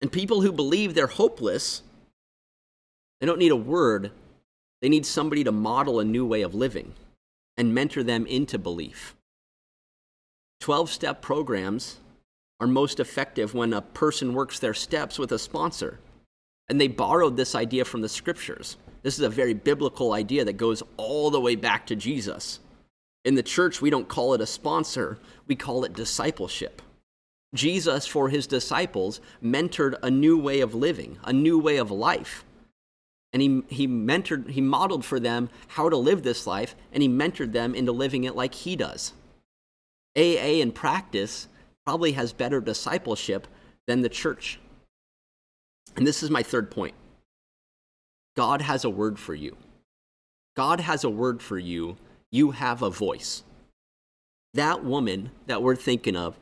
And 0.03 0.13
people 0.13 0.43
who 0.43 0.53
believe 0.53 0.95
they're 0.95 1.07
hopeless, 1.07 1.83
they 3.21 3.27
don't 3.27 3.39
need 3.39 3.53
a 3.53 3.57
word. 3.57 4.13
They 4.83 4.91
need 4.91 5.07
somebody 5.07 5.43
to 5.45 5.53
model 5.53 6.01
a 6.01 6.05
new 6.05 6.27
way 6.27 6.43
of 6.43 6.55
living 6.55 6.93
and 7.57 7.75
mentor 7.75 8.03
them 8.03 8.27
into 8.27 8.59
belief. 8.59 9.15
12 10.61 10.91
step 10.91 11.23
programs 11.23 11.99
are 12.61 12.67
most 12.67 13.01
effective 13.01 13.55
when 13.55 13.73
a 13.73 13.81
person 13.81 14.35
works 14.35 14.59
their 14.59 14.75
steps 14.75 15.19
with 15.19 15.33
a 15.33 15.39
sponsor. 15.39 15.99
And 16.69 16.81
they 16.81 16.89
borrowed 16.89 17.37
this 17.37 17.55
idea 17.55 17.85
from 17.85 18.03
the 18.03 18.09
scriptures. 18.09 18.77
This 19.07 19.21
is 19.21 19.25
a 19.25 19.29
very 19.29 19.55
biblical 19.55 20.15
idea 20.15 20.45
that 20.45 20.55
goes 20.57 20.83
all 20.97 21.31
the 21.31 21.41
way 21.41 21.55
back 21.55 21.87
to 21.87 21.95
Jesus. 21.95 22.59
In 23.25 23.37
the 23.37 23.43
church, 23.45 23.81
we 23.81 23.89
don't 23.89 24.09
call 24.09 24.35
it 24.35 24.41
a 24.41 24.47
sponsor, 24.47 25.21
we 25.47 25.55
call 25.55 25.85
it 25.85 25.93
discipleship. 25.93 26.83
Jesus, 27.55 28.09
for 28.09 28.31
his 28.31 28.49
disciples, 28.49 29.21
mentored 29.41 29.95
a 30.03 30.11
new 30.11 30.37
way 30.37 30.59
of 30.59 30.75
living, 30.75 31.19
a 31.23 31.33
new 31.33 31.57
way 31.57 31.77
of 31.77 31.93
life. 31.93 32.45
And 33.33 33.41
he, 33.41 33.63
he 33.69 33.87
mentored, 33.87 34.51
he 34.51 34.61
modeled 34.61 35.05
for 35.05 35.21
them 35.21 35.51
how 35.69 35.89
to 35.89 35.97
live 35.97 36.25
this 36.25 36.45
life, 36.45 36.75
and 36.93 37.01
he 37.01 37.09
mentored 37.09 37.53
them 37.53 37.77
into 37.77 37.93
living 37.93 38.25
it 38.25 38.35
like 38.35 38.55
he 38.55 38.75
does. 38.75 39.13
AA 40.17 40.59
in 40.59 40.73
practice 40.73 41.47
probably 41.85 42.11
has 42.11 42.33
better 42.33 42.61
discipleship 42.61 43.47
than 43.87 44.03
the 44.03 44.09
church. 44.09 44.59
And 45.95 46.05
this 46.05 46.25
is 46.25 46.29
my 46.29 46.43
third 46.43 46.73
point. 46.73 46.97
God 48.37 48.63
has 48.63 48.85
a 48.85 48.91
word 48.91 49.19
for 49.19 49.35
you. 49.35 49.57
God 50.57 50.81
has 50.81 51.05
a 51.05 51.11
word 51.11 51.43
for 51.43 51.59
you. 51.59 51.97
You 52.31 52.51
have 52.53 52.83
a 52.83 52.91
voice. 52.91 53.43
That 54.55 54.85
woman 54.85 55.31
that 55.47 55.63
we're 55.63 55.77
thinking 55.77 56.17
of 56.17 56.39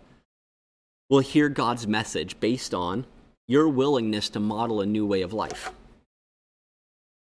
will 1.08 1.20
hear 1.20 1.48
God's 1.48 1.86
message 1.86 2.38
based 2.40 2.74
on 2.74 3.06
your 3.46 3.68
willingness 3.68 4.28
to 4.30 4.40
model 4.40 4.80
a 4.80 4.86
new 4.86 5.06
way 5.06 5.22
of 5.22 5.32
life. 5.32 5.72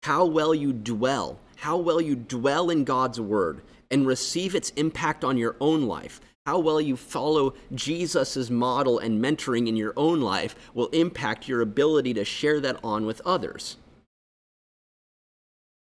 How 0.03 0.25
well 0.25 0.55
you 0.55 0.73
dwell, 0.73 1.39
how 1.57 1.77
well 1.77 2.01
you 2.01 2.15
dwell 2.15 2.69
in 2.69 2.83
God's 2.83 3.19
word 3.19 3.61
and 3.91 4.07
receive 4.07 4.55
its 4.55 4.71
impact 4.71 5.23
on 5.23 5.37
your 5.37 5.55
own 5.59 5.83
life, 5.83 6.19
how 6.45 6.59
well 6.59 6.81
you 6.81 6.95
follow 6.95 7.53
Jesus' 7.75 8.49
model 8.49 8.99
and 8.99 9.23
mentoring 9.23 9.67
in 9.67 9.75
your 9.75 9.93
own 9.97 10.21
life 10.21 10.55
will 10.73 10.87
impact 10.87 11.47
your 11.47 11.61
ability 11.61 12.13
to 12.13 12.25
share 12.25 12.59
that 12.61 12.79
on 12.83 13.05
with 13.05 13.21
others. 13.25 13.77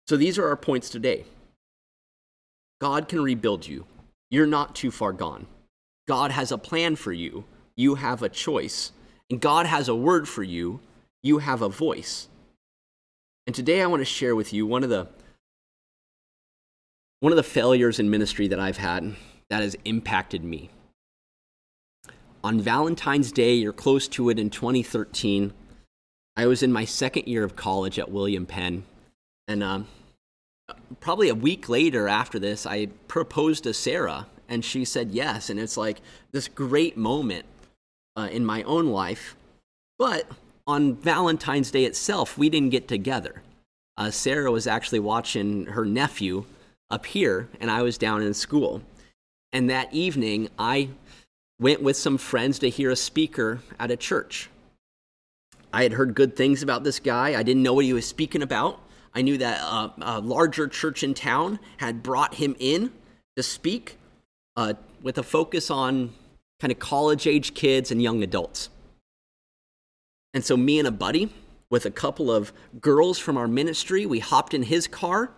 So 0.07 0.17
these 0.17 0.39
are 0.39 0.49
our 0.49 0.57
points 0.57 0.91
today. 0.91 1.25
God 2.81 3.09
can 3.09 3.23
rebuild 3.23 3.67
you. 3.67 3.87
You're 4.31 4.47
not 4.47 4.75
too 4.75 4.91
far 4.91 5.13
gone. 5.13 5.47
God 6.07 6.31
has 6.31 6.53
a 6.53 6.59
plan 6.59 6.97
for 6.97 7.13
you. 7.13 7.45
You 7.77 7.95
have 7.95 8.23
a 8.23 8.29
choice. 8.29 8.93
And 9.31 9.41
God 9.41 9.67
has 9.67 9.89
a 9.89 9.95
word 9.95 10.29
for 10.29 10.43
you. 10.43 10.81
You 11.23 11.39
have 11.39 11.63
a 11.63 11.69
voice. 11.69 12.29
And 13.47 13.55
today 13.55 13.81
I 13.81 13.87
want 13.87 14.01
to 14.01 14.05
share 14.05 14.37
with 14.37 14.53
you 14.53 14.67
one 14.67 14.85
of 14.85 14.91
the 14.91 15.09
one 17.21 17.33
of 17.33 17.37
the 17.37 17.43
failures 17.43 17.99
in 17.99 18.11
ministry 18.11 18.49
that 18.49 18.61
I've 18.61 18.77
had 18.77 19.17
that 19.49 19.63
has 19.63 19.77
impacted 19.87 20.45
me. 20.45 20.69
On 22.43 22.61
Valentine's 22.61 23.33
Day 23.33 23.55
you're 23.55 23.73
close 23.73 24.09
to 24.09 24.29
it 24.29 24.39
in 24.39 24.51
2013, 24.51 25.55
I 26.37 26.47
was 26.47 26.63
in 26.63 26.71
my 26.71 26.85
second 26.85 27.27
year 27.27 27.45
of 27.45 27.57
college 27.57 27.99
at 27.99 28.11
William 28.11 28.45
Penn 28.45 28.85
and 29.49 29.63
um, 29.63 29.87
probably 31.01 31.29
a 31.29 31.35
week 31.35 31.69
later 31.69 32.09
after 32.09 32.39
this, 32.39 32.67
I 32.67 32.87
proposed 33.09 33.65
to 33.65 33.75
Sarah, 33.75 34.27
and 34.49 34.65
she 34.65 34.85
said 34.85 35.11
yes. 35.11 35.51
And 35.51 35.61
it's 35.61 35.77
like 35.77 36.01
this 36.33 36.49
great 36.49 36.97
moment 36.97 37.47
uh, 38.17 38.29
in 38.31 38.45
my 38.45 38.63
own 38.63 38.87
life. 38.87 39.37
But 39.99 40.27
on 40.67 40.97
Valentine's 40.97 41.71
Day 41.71 41.85
itself, 41.85 42.39
we 42.39 42.49
didn't 42.49 42.71
get 42.71 42.89
together. 42.89 43.43
Uh, 43.97 44.11
Sarah 44.11 44.51
was 44.51 44.67
actually 44.67 45.01
watching 45.01 45.67
her 45.67 45.85
nephew 45.85 46.47
up 46.91 47.07
here, 47.07 47.49
and 47.61 47.71
I 47.71 47.83
was 47.83 47.99
down 47.99 48.23
in 48.23 48.35
school. 48.35 48.83
And 49.53 49.71
that 49.71 49.93
evening, 49.93 50.49
I 50.59 50.89
went 51.61 51.83
with 51.83 51.97
some 51.97 52.19
friends 52.19 52.59
to 52.59 52.71
hear 52.71 52.91
a 52.91 52.97
speaker 52.97 53.61
at 53.79 53.91
a 53.91 53.97
church. 53.97 54.51
I 55.73 55.83
had 55.83 55.93
heard 55.93 56.15
good 56.15 56.37
things 56.37 56.63
about 56.63 56.85
this 56.85 56.99
guy. 56.99 57.39
I 57.39 57.43
didn't 57.43 57.63
know 57.63 57.75
what 57.75 57.85
he 57.85 57.93
was 57.93 58.07
speaking 58.07 58.43
about. 58.43 58.81
I 59.15 59.23
knew 59.23 59.39
that 59.39 59.61
uh, 59.63 59.91
a 60.01 60.21
larger 60.21 60.67
church 60.67 61.03
in 61.03 61.15
town 61.15 61.61
had 61.77 62.03
brought 62.03 62.35
him 62.35 62.57
in 62.59 62.93
to 63.37 63.43
speak 63.43 63.97
uh, 64.57 64.75
with 65.03 65.19
a 65.19 65.23
focus 65.23 65.71
on 65.71 66.13
kind 66.61 66.73
of 66.73 66.79
college 66.79 67.27
age 67.27 67.55
kids 67.55 67.91
and 67.91 68.03
young 68.03 68.23
adults. 68.23 68.71
And 70.33 70.45
so, 70.45 70.57
me 70.57 70.79
and 70.79 70.89
a 70.89 70.93
buddy 70.93 71.33
with 71.71 71.87
a 71.87 71.91
couple 71.91 72.31
of 72.31 72.53
girls 72.81 73.19
from 73.19 73.37
our 73.37 73.49
ministry. 73.49 74.07
We 74.07 74.21
hopped 74.21 74.55
in 74.55 74.65
his 74.65 74.87
car 74.87 75.31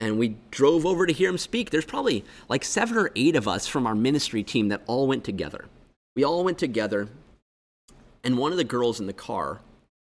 and 0.00 0.18
we 0.18 0.36
drove 0.50 0.86
over 0.86 1.06
to 1.06 1.12
hear 1.12 1.30
him 1.30 1.38
speak. 1.38 1.70
There's 1.70 1.84
probably 1.84 2.24
like 2.48 2.64
seven 2.64 2.96
or 2.96 3.10
eight 3.16 3.36
of 3.36 3.48
us 3.48 3.66
from 3.66 3.86
our 3.86 3.94
ministry 3.94 4.42
team 4.42 4.68
that 4.68 4.82
all 4.86 5.06
went 5.06 5.24
together. 5.24 5.64
We 6.14 6.24
all 6.24 6.44
went 6.44 6.58
together, 6.58 7.08
and 8.24 8.38
one 8.38 8.52
of 8.52 8.58
the 8.58 8.64
girls 8.64 9.00
in 9.00 9.06
the 9.06 9.12
car, 9.12 9.60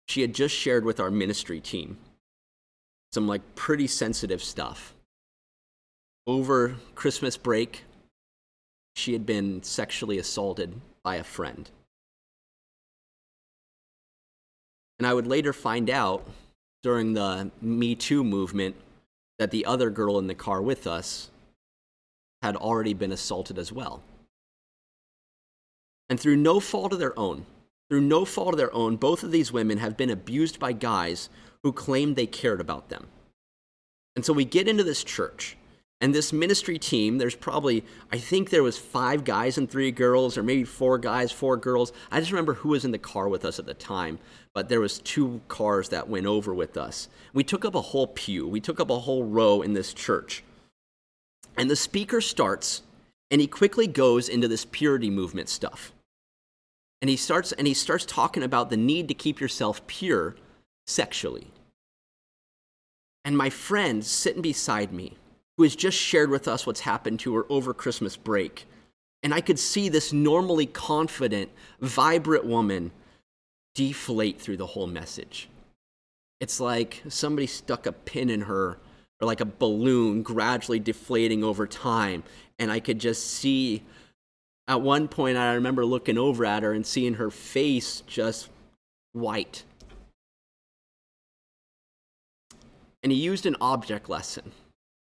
she 0.08 0.22
had 0.22 0.34
just 0.34 0.54
shared 0.54 0.84
with 0.84 0.98
our 0.98 1.10
ministry 1.10 1.60
team 1.60 1.98
some 3.12 3.26
like 3.26 3.54
pretty 3.54 3.86
sensitive 3.86 4.42
stuff. 4.42 4.94
Over 6.26 6.76
Christmas 6.94 7.36
break, 7.36 7.84
she 8.94 9.12
had 9.12 9.26
been 9.26 9.62
sexually 9.62 10.18
assaulted 10.18 10.80
by 11.02 11.16
a 11.16 11.24
friend. 11.24 11.68
And 14.98 15.06
I 15.06 15.14
would 15.14 15.26
later 15.26 15.52
find 15.52 15.88
out 15.88 16.28
during 16.82 17.14
the 17.14 17.50
Me 17.60 17.94
Too 17.94 18.22
movement 18.22 18.76
that 19.38 19.50
the 19.50 19.64
other 19.64 19.90
girl 19.90 20.18
in 20.18 20.26
the 20.26 20.34
car 20.34 20.60
with 20.60 20.86
us 20.86 21.30
had 22.42 22.56
already 22.56 22.94
been 22.94 23.12
assaulted 23.12 23.58
as 23.58 23.72
well. 23.72 24.02
And 26.10 26.20
through 26.20 26.36
no 26.36 26.60
fault 26.60 26.92
of 26.92 26.98
their 26.98 27.18
own, 27.18 27.46
through 27.88 28.02
no 28.02 28.24
fault 28.24 28.54
of 28.54 28.58
their 28.58 28.74
own, 28.74 28.96
both 28.96 29.22
of 29.22 29.30
these 29.30 29.52
women 29.52 29.78
have 29.78 29.96
been 29.96 30.10
abused 30.10 30.58
by 30.58 30.72
guys 30.72 31.30
who 31.62 31.72
claimed 31.72 32.16
they 32.16 32.26
cared 32.26 32.60
about 32.60 32.88
them. 32.88 33.06
And 34.16 34.24
so 34.24 34.32
we 34.32 34.44
get 34.44 34.68
into 34.68 34.84
this 34.84 35.04
church, 35.04 35.56
and 36.00 36.14
this 36.14 36.32
ministry 36.32 36.78
team, 36.78 37.18
there's 37.18 37.34
probably, 37.34 37.84
I 38.10 38.18
think 38.18 38.48
there 38.48 38.62
was 38.62 38.78
five 38.78 39.24
guys 39.24 39.58
and 39.58 39.70
three 39.70 39.90
girls, 39.90 40.38
or 40.38 40.42
maybe 40.42 40.64
four 40.64 40.96
guys, 40.98 41.30
four 41.30 41.56
girls. 41.56 41.92
I 42.10 42.20
just 42.20 42.32
remember 42.32 42.54
who 42.54 42.70
was 42.70 42.84
in 42.84 42.90
the 42.90 42.98
car 42.98 43.28
with 43.28 43.44
us 43.44 43.58
at 43.58 43.66
the 43.66 43.74
time, 43.74 44.18
but 44.54 44.68
there 44.68 44.80
was 44.80 44.98
two 44.98 45.42
cars 45.48 45.90
that 45.90 46.08
went 46.08 46.26
over 46.26 46.54
with 46.54 46.76
us. 46.76 47.08
We 47.34 47.44
took 47.44 47.64
up 47.64 47.74
a 47.74 47.80
whole 47.82 48.06
pew. 48.06 48.48
We 48.48 48.60
took 48.60 48.80
up 48.80 48.88
a 48.88 49.00
whole 49.00 49.24
row 49.24 49.60
in 49.60 49.74
this 49.74 49.92
church. 49.92 50.42
And 51.56 51.70
the 51.70 51.76
speaker 51.76 52.22
starts, 52.22 52.82
and 53.30 53.40
he 53.40 53.46
quickly 53.46 53.86
goes 53.86 54.28
into 54.28 54.48
this 54.48 54.64
purity 54.64 55.10
movement 55.10 55.50
stuff. 55.50 55.92
And 57.02 57.10
he 57.10 57.16
starts 57.16 57.52
and 57.52 57.66
he 57.66 57.74
starts 57.74 58.04
talking 58.04 58.42
about 58.42 58.70
the 58.70 58.76
need 58.76 59.08
to 59.08 59.14
keep 59.14 59.40
yourself 59.40 59.86
pure 59.86 60.36
sexually. 60.90 61.46
And 63.24 63.36
my 63.36 63.50
friend 63.50 64.04
sitting 64.04 64.42
beside 64.42 64.92
me, 64.92 65.16
who 65.56 65.64
has 65.64 65.76
just 65.76 65.98
shared 65.98 66.30
with 66.30 66.48
us 66.48 66.66
what's 66.66 66.80
happened 66.80 67.20
to 67.20 67.34
her 67.36 67.44
over 67.50 67.74
Christmas 67.74 68.16
break. 68.16 68.66
And 69.22 69.34
I 69.34 69.42
could 69.42 69.58
see 69.58 69.90
this 69.90 70.12
normally 70.12 70.64
confident, 70.64 71.50
vibrant 71.80 72.46
woman 72.46 72.92
deflate 73.74 74.40
through 74.40 74.56
the 74.56 74.66
whole 74.66 74.86
message. 74.86 75.50
It's 76.40 76.60
like 76.60 77.02
somebody 77.08 77.46
stuck 77.46 77.84
a 77.84 77.92
pin 77.92 78.30
in 78.30 78.42
her, 78.42 78.78
or 79.20 79.26
like 79.26 79.42
a 79.42 79.44
balloon 79.44 80.22
gradually 80.22 80.80
deflating 80.80 81.44
over 81.44 81.66
time. 81.66 82.22
And 82.58 82.72
I 82.72 82.80
could 82.80 82.98
just 82.98 83.26
see 83.26 83.82
at 84.66 84.80
one 84.80 85.08
point, 85.08 85.36
I 85.36 85.54
remember 85.54 85.84
looking 85.84 86.16
over 86.16 86.46
at 86.46 86.62
her 86.62 86.72
and 86.72 86.86
seeing 86.86 87.14
her 87.14 87.30
face 87.30 88.02
just 88.06 88.48
white. 89.12 89.64
And 93.02 93.12
he 93.12 93.18
used 93.18 93.46
an 93.46 93.56
object 93.60 94.08
lesson 94.08 94.52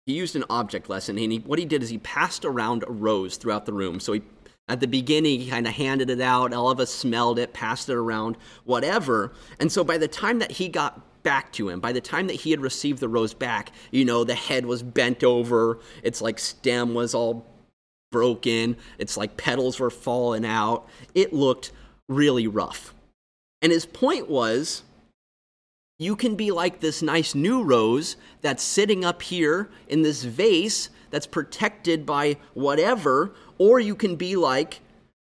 he 0.10 0.16
used 0.16 0.36
an 0.36 0.44
object 0.50 0.90
lesson, 0.90 1.20
and 1.20 1.32
he, 1.32 1.38
what 1.38 1.60
he 1.60 1.66
did 1.66 1.84
is 1.84 1.90
he 1.90 2.00
passed 2.00 2.44
around 2.44 2.84
a 2.88 2.92
rose 2.92 3.38
throughout 3.38 3.68
the 3.68 3.74
room. 3.74 4.00
So 4.00 4.14
he, 4.14 4.24
at 4.68 4.80
the 4.80 4.88
beginning, 4.88 5.40
he 5.40 5.52
kind 5.52 5.68
of 5.68 5.74
handed 5.74 6.10
it 6.10 6.20
out. 6.20 6.52
All 6.52 6.72
of 6.72 6.80
us 6.80 6.90
smelled 6.90 7.38
it, 7.38 7.54
passed 7.54 7.90
it 7.90 7.96
around, 7.96 8.36
whatever. 8.64 9.34
And 9.60 9.72
so 9.72 9.84
by 9.84 10.00
the 10.00 10.08
time 10.08 10.40
that 10.40 10.50
he 10.50 10.68
got 10.68 11.22
back 11.22 11.54
to 11.54 11.70
him, 11.70 11.80
by 11.80 11.92
the 11.92 12.02
time 12.02 12.26
that 12.26 12.38
he 12.38 12.50
had 12.50 12.60
received 12.60 13.00
the 13.00 13.08
rose 13.08 13.36
back, 13.36 13.72
you 13.92 14.04
know, 14.04 14.24
the 14.24 14.34
head 14.34 14.66
was 14.66 14.82
bent 14.82 15.24
over. 15.24 15.78
It's 16.02 16.24
like 16.24 16.40
stem 16.40 16.96
was 16.96 17.14
all 17.14 17.46
broken. 18.12 18.78
It's 18.98 19.16
like 19.16 19.38
petals 19.38 19.80
were 19.80 19.92
falling 19.92 20.44
out. 20.44 20.90
It 21.14 21.34
looked 21.34 21.72
really 22.08 22.48
rough. 22.48 22.96
And 23.62 23.72
his 23.72 23.86
point 23.86 24.28
was 24.28 24.82
you 26.00 26.16
can 26.16 26.36
be 26.36 26.50
like 26.50 26.80
this 26.80 27.02
nice 27.02 27.36
new 27.36 27.62
rose 27.62 28.16
that's 28.42 28.64
sitting 28.64 29.04
up 29.04 29.22
here 29.22 29.70
in 29.90 30.02
this 30.02 30.24
vase 30.24 30.90
that's 31.12 31.28
protected 31.28 32.06
by 32.06 32.38
whatever, 32.54 33.34
or 33.58 33.80
you 33.80 33.96
can 33.96 34.16
be 34.16 34.38
like 34.38 34.80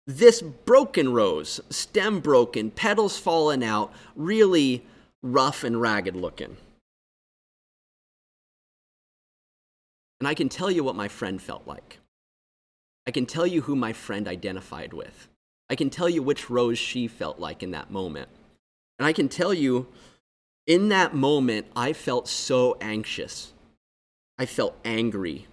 this 0.06 0.42
broken 0.42 1.14
rose, 1.14 1.62
stem 1.70 2.20
broken, 2.20 2.70
petals 2.70 3.18
fallen 3.18 3.64
out, 3.64 3.92
really 4.16 4.86
rough 5.24 5.64
and 5.64 5.80
ragged 5.80 6.16
looking. 6.16 6.58
And 10.20 10.28
I 10.28 10.34
can 10.34 10.50
tell 10.50 10.70
you 10.70 10.84
what 10.84 10.96
my 10.96 11.08
friend 11.08 11.42
felt 11.42 11.66
like. 11.66 12.00
I 13.08 13.12
can 13.12 13.26
tell 13.26 13.48
you 13.48 13.62
who 13.62 13.76
my 13.76 13.94
friend 13.94 14.28
identified 14.28 14.94
with. 14.94 15.30
I 15.70 15.76
can 15.76 15.90
tell 15.90 16.10
you 16.10 16.22
which 16.22 16.50
rose 16.50 16.78
she 16.78 17.08
felt 17.08 17.40
like 17.40 17.64
in 17.64 17.72
that 17.72 17.92
moment. 17.92 18.30
And 19.00 19.06
I 19.06 19.14
can 19.14 19.30
tell 19.30 19.54
you 19.54 19.88
in 20.68 20.90
that 20.90 21.14
moment, 21.14 21.68
I 21.76 21.94
felt 21.94 22.28
so 22.28 22.78
anxious. 22.82 23.54
I 24.38 24.46
felt 24.46 24.78
angry. 24.84 25.48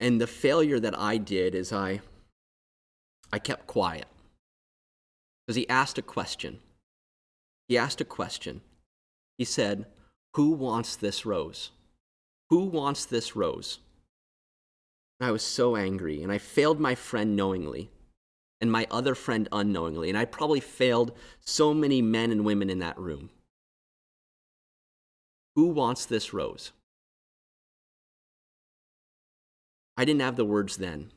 And 0.00 0.20
the 0.20 0.26
failure 0.26 0.80
that 0.80 0.98
I 0.98 1.16
did 1.16 1.54
is 1.54 1.72
I, 1.72 2.00
I 3.32 3.38
kept 3.38 3.66
quiet. 3.66 4.06
Because 5.46 5.56
he 5.56 5.68
asked 5.68 5.98
a 5.98 6.02
question. 6.02 6.60
He 7.68 7.78
asked 7.78 8.00
a 8.00 8.04
question. 8.04 8.60
He 9.38 9.44
said, 9.44 9.86
Who 10.34 10.50
wants 10.50 10.96
this 10.96 11.24
rose? 11.24 11.70
Who 12.50 12.64
wants 12.64 13.04
this 13.04 13.36
rose? 13.36 13.78
I 15.20 15.32
was 15.32 15.42
so 15.42 15.74
angry, 15.74 16.22
and 16.22 16.30
I 16.30 16.38
failed 16.38 16.78
my 16.78 16.94
friend 16.94 17.34
knowingly 17.34 17.90
and 18.60 18.70
my 18.72 18.86
other 18.90 19.14
friend 19.14 19.48
unknowingly. 19.52 20.08
And 20.08 20.18
I 20.18 20.24
probably 20.24 20.60
failed 20.60 21.12
so 21.40 21.72
many 21.72 22.02
men 22.02 22.30
and 22.32 22.44
women 22.44 22.70
in 22.70 22.80
that 22.80 22.98
room. 22.98 23.30
Who 25.54 25.68
wants 25.68 26.06
this 26.06 26.32
rose? 26.32 26.72
I 29.96 30.04
didn't 30.04 30.20
have 30.22 30.36
the 30.36 30.44
words 30.44 30.76
then, 30.76 31.10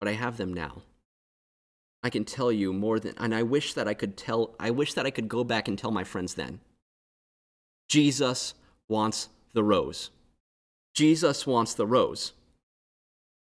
but 0.00 0.08
I 0.08 0.12
have 0.12 0.38
them 0.38 0.54
now. 0.54 0.82
I 2.02 2.08
can 2.08 2.24
tell 2.24 2.50
you 2.50 2.72
more 2.72 2.98
than, 2.98 3.14
and 3.18 3.34
I 3.34 3.42
wish 3.42 3.74
that 3.74 3.86
I 3.86 3.92
could 3.92 4.16
tell, 4.16 4.54
I 4.58 4.70
wish 4.70 4.94
that 4.94 5.04
I 5.04 5.10
could 5.10 5.28
go 5.28 5.44
back 5.44 5.68
and 5.68 5.78
tell 5.78 5.90
my 5.90 6.04
friends 6.04 6.34
then. 6.34 6.60
Jesus 7.88 8.54
wants 8.88 9.28
the 9.52 9.62
rose. 9.62 10.10
Jesus 10.94 11.46
wants 11.46 11.74
the 11.74 11.86
rose 11.86 12.32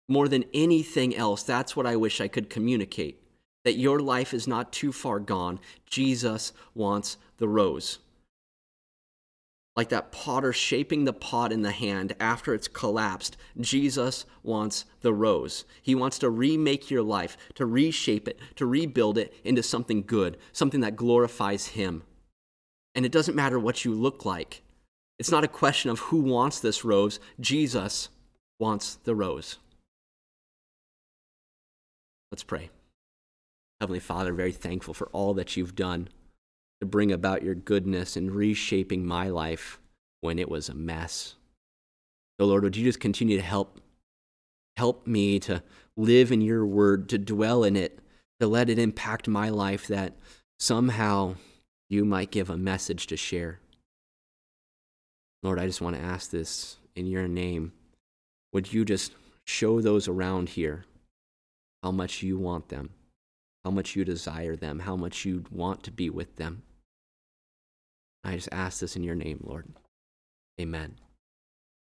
more 0.09 0.29
than 0.29 0.45
anything 0.55 1.15
else, 1.15 1.43
that's 1.43 1.77
what 1.77 1.87
I 1.87 1.97
wish 1.97 2.21
I 2.21 2.29
could 2.29 2.51
communicate. 2.51 3.23
That 3.65 3.77
your 3.77 4.01
life 4.01 4.33
is 4.33 4.49
not 4.49 4.73
too 4.73 4.93
far 4.93 5.21
gone. 5.21 5.61
Jesus 5.87 6.53
wants 6.75 7.19
the 7.37 7.49
rose. 7.49 7.99
Like 9.77 9.91
that 9.91 10.11
potter 10.11 10.53
shaping 10.53 11.05
the 11.05 11.13
pot 11.13 11.53
in 11.53 11.63
the 11.63 11.71
hand 11.71 12.17
after 12.19 12.53
it's 12.53 12.67
collapsed, 12.67 13.37
Jesus 13.61 14.25
wants 14.43 14.87
the 15.03 15.13
rose. 15.13 15.65
He 15.83 15.95
wants 15.95 16.19
to 16.19 16.31
remake 16.31 16.91
your 16.91 17.03
life, 17.03 17.37
to 17.55 17.65
reshape 17.65 18.27
it, 18.27 18.41
to 18.57 18.67
rebuild 18.67 19.19
it 19.19 19.33
into 19.45 19.63
something 19.63 20.03
good, 20.03 20.37
something 20.53 20.81
that 20.81 20.97
glorifies 20.97 21.69
Him. 21.69 22.03
And 22.97 23.07
it 23.07 23.13
doesn't 23.13 23.37
matter 23.37 23.61
what 23.61 23.85
you 23.85 23.95
look 23.95 24.25
like. 24.25 24.63
It's 25.19 25.31
not 25.31 25.45
a 25.45 25.49
question 25.49 25.91
of 25.91 26.01
who 26.01 26.23
wants 26.23 26.59
this 26.59 26.85
rose. 26.85 27.21
Jesus 27.39 28.09
wants 28.59 28.97
the 29.05 29.15
rose. 29.15 29.59
Let's 32.31 32.45
pray. 32.45 32.71
Heavenly 33.81 34.01
Father, 34.01 34.33
very 34.33 34.53
thankful 34.53 34.95
for 34.95 35.09
all 35.09 35.35
that 35.35 35.57
you've 35.57 35.75
done 35.75 36.09
to 36.81 36.87
bring 36.87 37.13
about 37.13 37.43
your 37.43 37.55
goodness 37.55 38.17
and 38.17 38.31
reshaping 38.31 39.07
my 39.07 39.29
life 39.29 39.81
when 40.21 40.39
it 40.39 40.49
was 40.49 40.69
a 40.69 40.75
mess. 40.75 41.37
So, 42.39 42.47
Lord, 42.47 42.65
would 42.65 42.77
you 42.77 42.85
just 42.85 43.01
continue 43.01 43.37
to 43.37 43.43
help 43.43 43.81
help 44.77 45.07
me 45.09 45.41
to 45.41 45.61
live 45.97 46.31
in 46.31 46.41
your 46.41 46.65
word, 46.65 47.09
to 47.09 47.19
dwell 47.19 47.65
in 47.65 47.75
it, 47.75 47.99
to 48.39 48.47
let 48.47 48.71
it 48.71 48.79
impact 48.79 49.27
my 49.27 49.49
life 49.49 49.89
that 49.89 50.15
somehow 50.61 51.35
you 51.89 52.05
might 52.05 52.31
give 52.31 52.49
a 52.49 52.57
message 52.57 53.07
to 53.09 53.17
share. 53.17 53.61
Lord, 55.43 55.59
I 55.59 55.67
just 55.67 55.81
want 55.81 55.97
to 55.97 56.03
ask 56.03 56.31
this 56.31 56.77
in 56.95 57.07
your 57.07 57.27
name. 57.27 57.73
Would 58.53 58.73
you 58.73 58.85
just 58.85 59.13
show 59.45 59.81
those 59.81 60.07
around 60.07 60.51
here 60.51 60.85
how 61.83 61.91
much 61.91 62.23
you 62.23 62.39
want 62.39 62.69
them, 62.69 62.91
how 63.65 63.71
much 63.71 63.97
you 63.97 64.05
desire 64.05 64.57
them, 64.57 64.81
how 64.81 64.97
much 64.97 65.25
you 65.25 65.45
want 65.51 65.83
to 65.85 65.91
be 65.91 66.11
with 66.11 66.37
them. 66.37 66.63
I 68.25 68.35
just 68.35 68.49
ask 68.53 68.81
this 68.81 68.97
in 68.97 69.05
your 69.05 69.15
name, 69.15 69.41
Lord. 69.43 69.69
Amen. 70.61 70.97